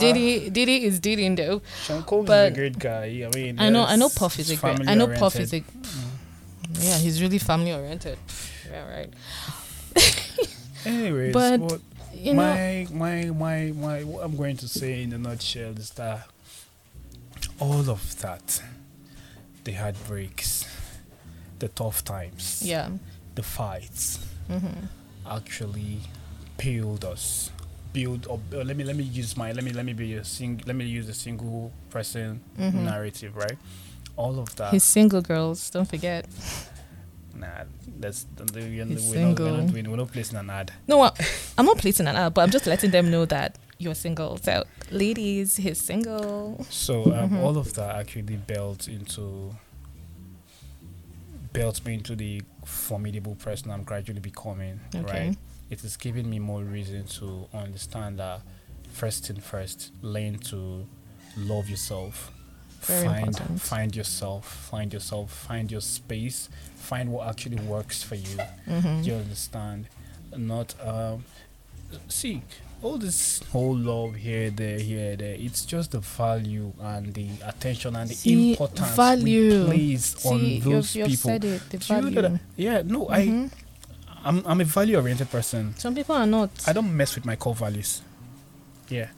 [0.00, 1.62] Diddy Diddy is Diddying though.
[1.84, 3.04] Sean Combs is a great guy.
[3.26, 3.84] I mean, I know.
[3.84, 4.08] I know.
[4.08, 4.88] Puff is a great.
[4.88, 5.62] I know Puff is a.
[6.80, 8.18] Yeah, he's really family oriented.
[8.70, 9.10] Yeah, right.
[10.86, 11.80] Anyways, But, what
[12.14, 12.42] You know.
[12.42, 16.26] my my my my what I'm going to say in a nutshell is that
[17.60, 18.62] all of that,
[19.64, 20.64] the heartbreaks,
[21.58, 22.90] the tough times, Yeah.
[23.34, 24.86] the fights, hmm
[25.24, 26.00] actually
[26.58, 27.50] build us.
[27.92, 28.40] Build up.
[28.52, 30.60] Uh, let me let me use my let me let me be a sing.
[30.66, 32.74] Let me use a single person Mhm.
[32.84, 33.56] narrative, right?
[34.16, 34.72] All of that.
[34.72, 35.70] He's single, girls.
[35.70, 36.26] Don't forget.
[37.34, 37.46] Nah,
[38.00, 40.72] that's we're, we're, not, we're, not we're not placing an ad.
[40.88, 41.10] No,
[41.58, 44.36] I'm not placing an ad, but I'm just letting them know that you're single.
[44.38, 46.64] So, ladies, he's single.
[46.70, 47.38] So um, Mhm.
[47.42, 49.54] all of that actually built into
[51.52, 54.80] built me into the formidable person I'm gradually becoming.
[54.94, 55.28] Okay.
[55.28, 55.36] Right.
[55.70, 58.40] It has given me more reason to understand that
[58.92, 60.86] first thing first, learn to
[61.36, 62.30] love yourself.
[62.82, 63.60] Very find important.
[63.60, 68.38] find yourself, find yourself, find your space, find what actually works for you.
[68.66, 69.88] hmm Do you understand?
[70.36, 71.24] Not um
[72.08, 72.42] see
[72.82, 75.36] all this whole love here, there, here, there.
[75.38, 79.64] It's just the value and the attention and the See, importance value.
[79.64, 81.30] we place on you've, those you've people.
[81.30, 81.70] said it.
[81.70, 82.38] The Do you know value.
[82.56, 83.50] yeah, no, I Mhm.
[84.24, 85.74] I'm I'm a value oriented person.
[85.78, 86.50] Some people are not.
[86.66, 88.02] I don't mess with my core values.
[88.88, 89.08] Yeah.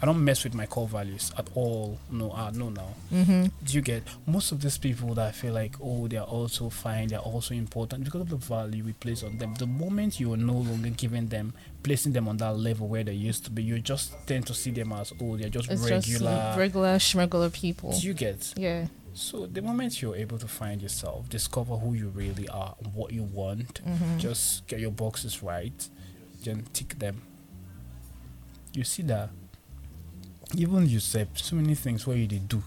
[0.00, 1.96] I don't mess with my core values at all.
[2.10, 2.82] No, uh, no, no.
[3.10, 6.70] hmm Do you get most of these people that feel like oh they are also
[6.70, 9.54] fine, they are also important because of the value we place on them.
[9.54, 13.12] The moment you are no longer giving them, placing them on that level where they
[13.14, 16.30] used to be, you just tend to see them as oh they're just It's regular.
[16.30, 17.92] just regular, schmegular people.
[17.94, 18.54] You get?
[18.56, 18.86] Yeah.
[19.14, 23.24] So the moment you're able to find yourself, discover who you really are, what you
[23.24, 25.88] want, hmm just get your boxes right,
[26.44, 27.22] then tick them.
[28.72, 29.30] You see that
[30.56, 32.62] even you said so many things where you did do.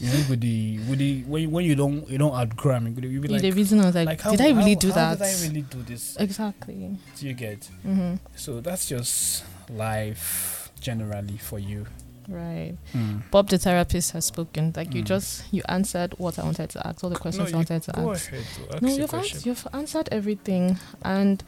[0.00, 2.94] You know, with the with the when you, when you don't you don't add you
[2.94, 4.80] could- you be like, the reason I was like, like how, did I really how-
[4.80, 5.18] do how that?
[5.18, 6.16] Did I really do this?
[6.18, 6.96] Exactly.
[7.18, 7.64] Do you get?
[7.82, 11.86] hmm So that's just life generally for you.
[12.28, 12.74] Right.
[12.94, 13.22] Mm.
[13.30, 14.72] Bob the therapist has spoken.
[14.76, 15.06] Like you Mm.
[15.06, 17.98] just you answered what I wanted to ask, all the questions I you wanted to
[17.98, 18.30] ask.
[18.30, 18.36] to
[18.74, 19.36] ask No, you've question.
[19.38, 21.42] ans- you've answered everything, and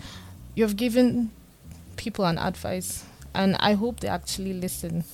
[0.54, 1.30] you've given
[1.96, 5.04] people an advice, and I hope they actually listen,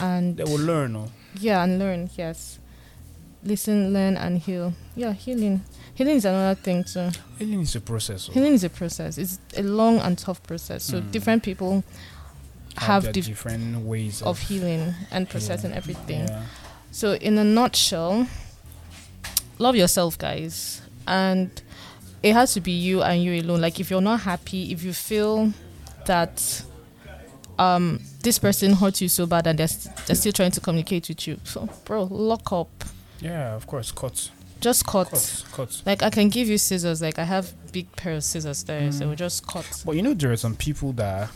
[0.00, 0.96] and They will learn.
[0.96, 1.10] Oh.
[1.40, 2.10] yeah, and learn.
[2.16, 2.58] Yes,
[3.44, 4.72] listen, learn, and heal.
[4.96, 5.62] Yeah, healing.
[5.94, 7.10] Healing is another thing too.
[7.38, 8.28] Healing is a process.
[8.28, 8.32] Oh.
[8.32, 9.18] Healing is a process.
[9.18, 10.84] It's a long and tough process.
[10.84, 11.10] So Mm.
[11.12, 11.84] different people
[12.76, 15.76] have their dif- different ways of healing and processing Yeah.
[15.76, 16.26] everything.
[16.28, 16.42] Yeah.
[16.90, 18.26] So, in a nutshell,
[19.58, 20.80] love yourself, guys.
[21.06, 21.50] And
[22.22, 23.60] it has to be you and you alone.
[23.60, 25.52] Like, if you're not happy, if you feel
[26.06, 26.62] that
[27.58, 31.08] um, this person hurt you so bad and they're, st- they're still trying to communicate
[31.08, 32.84] with you, so, bro, lock up.
[33.24, 35.08] Yeah, of course, cut, Just cut.
[35.10, 35.82] cut, cut.
[35.86, 37.00] Like, I can give you scissors.
[37.02, 38.92] Like, I have big pair of scissors there.
[38.92, 39.16] So, Mm.
[39.16, 39.82] just cut.
[39.84, 41.30] But you know, there are some people that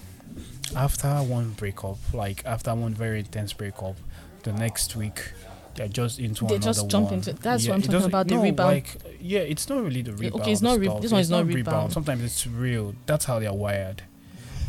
[0.76, 3.96] after one breakup, like after one very intense breakup,
[4.42, 5.32] the next week
[5.74, 7.14] they're just into They just jump one.
[7.14, 8.74] into- that's what I'm talking about, the no, rebound.
[8.74, 11.46] Like, yeah, it's not really the rebound Okay, it's not re- this one is not
[11.46, 11.92] rebound.
[11.92, 12.94] Sometimes it's real.
[13.06, 14.02] That's how they're wired.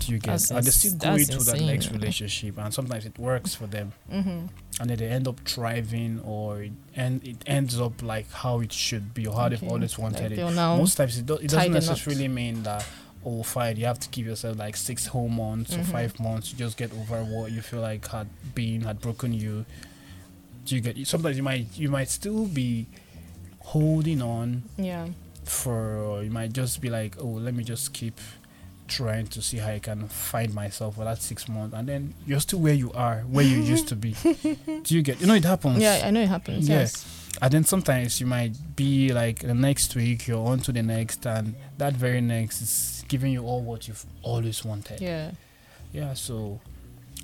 [0.09, 0.31] You get?
[0.31, 3.93] That's and they still go into that next relationship, and sometimes it works for them,
[4.11, 4.45] Mm-hmm.
[4.81, 8.71] and then they end up thriving, or it, and it ends up like how it
[8.73, 10.55] should be, or how they've always wanted like it.
[10.55, 12.85] Most times it, do, it doesn't necessarily mean that
[13.25, 15.85] oh fine you have to give yourself like six whole months or Mhm.
[15.91, 19.65] five months to just get over what you feel like had been had broken you.
[20.65, 20.95] Do you get?
[21.05, 22.87] Sometimes you might you might still be
[23.59, 25.07] holding on yeah
[25.43, 28.17] for you might just be like oh let me just keep
[28.89, 32.39] trying to see how I can find myself for that six months and then you're
[32.41, 34.13] still where you are where you used to be.
[34.83, 35.21] Do you get?
[35.21, 35.79] You know it happens.
[35.79, 36.79] yeah I know it happens Yeah.
[36.81, 37.05] yes
[37.41, 41.25] And then sometimes you might be like the next week you're on to the next
[41.25, 44.99] and that very next is giving you all what you've always wanted.
[45.01, 45.31] yeah
[45.93, 46.59] Yeah, so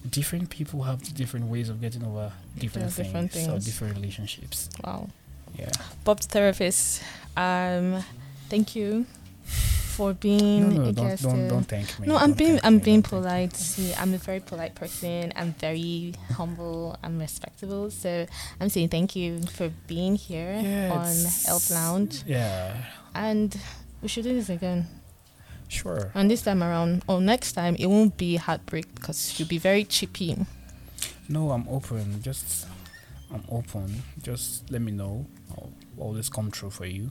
[0.10, 4.70] different people have different ways of getting over different, Yeah, different things, or different relationships.
[4.84, 5.10] wow
[5.58, 5.72] Yeah.
[6.04, 7.02] Bob the therapist
[7.38, 8.04] um
[8.50, 9.06] thank you
[9.96, 12.08] for being no, a don't guest don't don't thank me.
[12.08, 13.30] No, I'm Don't being I'm me, being don't thank me.
[13.30, 13.56] polite.
[13.56, 15.32] See, I'm a very polite person.
[15.36, 17.90] I'm very humble and respectable.
[17.92, 18.26] So
[18.60, 21.16] I'm saying thank you for being here Yeah, on
[21.48, 22.76] Elf Lounge, Yeah.
[23.14, 23.58] and
[24.02, 24.88] we should do this again.
[25.68, 26.12] Sure.
[26.14, 29.84] And this time around, or next time, it won't be heartbreak because you'll be very
[29.84, 30.38] chippy.
[31.28, 32.22] No, I'm open.
[32.22, 32.68] Just
[33.34, 34.04] I'm open.
[34.22, 35.26] Just let me know.
[35.52, 37.10] I'll always come true for you.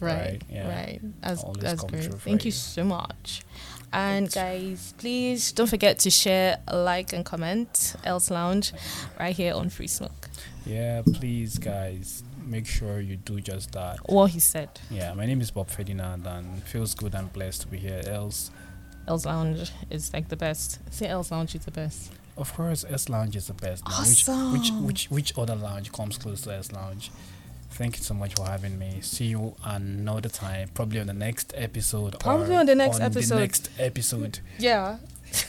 [0.00, 0.68] Right, Right, yeah.
[0.68, 1.00] right.
[1.20, 2.12] That's that's great.
[2.14, 2.52] Thank you you.
[2.52, 3.42] so much.
[3.92, 8.72] And guys, please don't forget to share, like, and comment Else Lounge
[9.18, 10.28] right here on Free Smoke.
[10.64, 13.98] Yeah, please guys, make sure you do just that.
[14.08, 14.68] What he said.
[14.90, 18.00] Yeah, my name is Bob Ferdinand and feels good and blessed to be here.
[18.06, 18.52] Else,
[19.08, 20.78] Else Lounge is like the best.
[20.92, 22.12] Say Else Lounge is the best.
[22.36, 23.82] of course, S Lounge is the best.
[23.86, 24.52] Awesome.
[24.52, 27.10] Which, which which which other lounge comes close to S Lounge?
[27.80, 28.98] Thank you so much for having me.
[29.00, 32.20] See you another time, probably on the next episode.
[32.20, 33.36] Probably on the next on episode.
[33.36, 34.40] The next episode.
[34.58, 34.98] Yeah.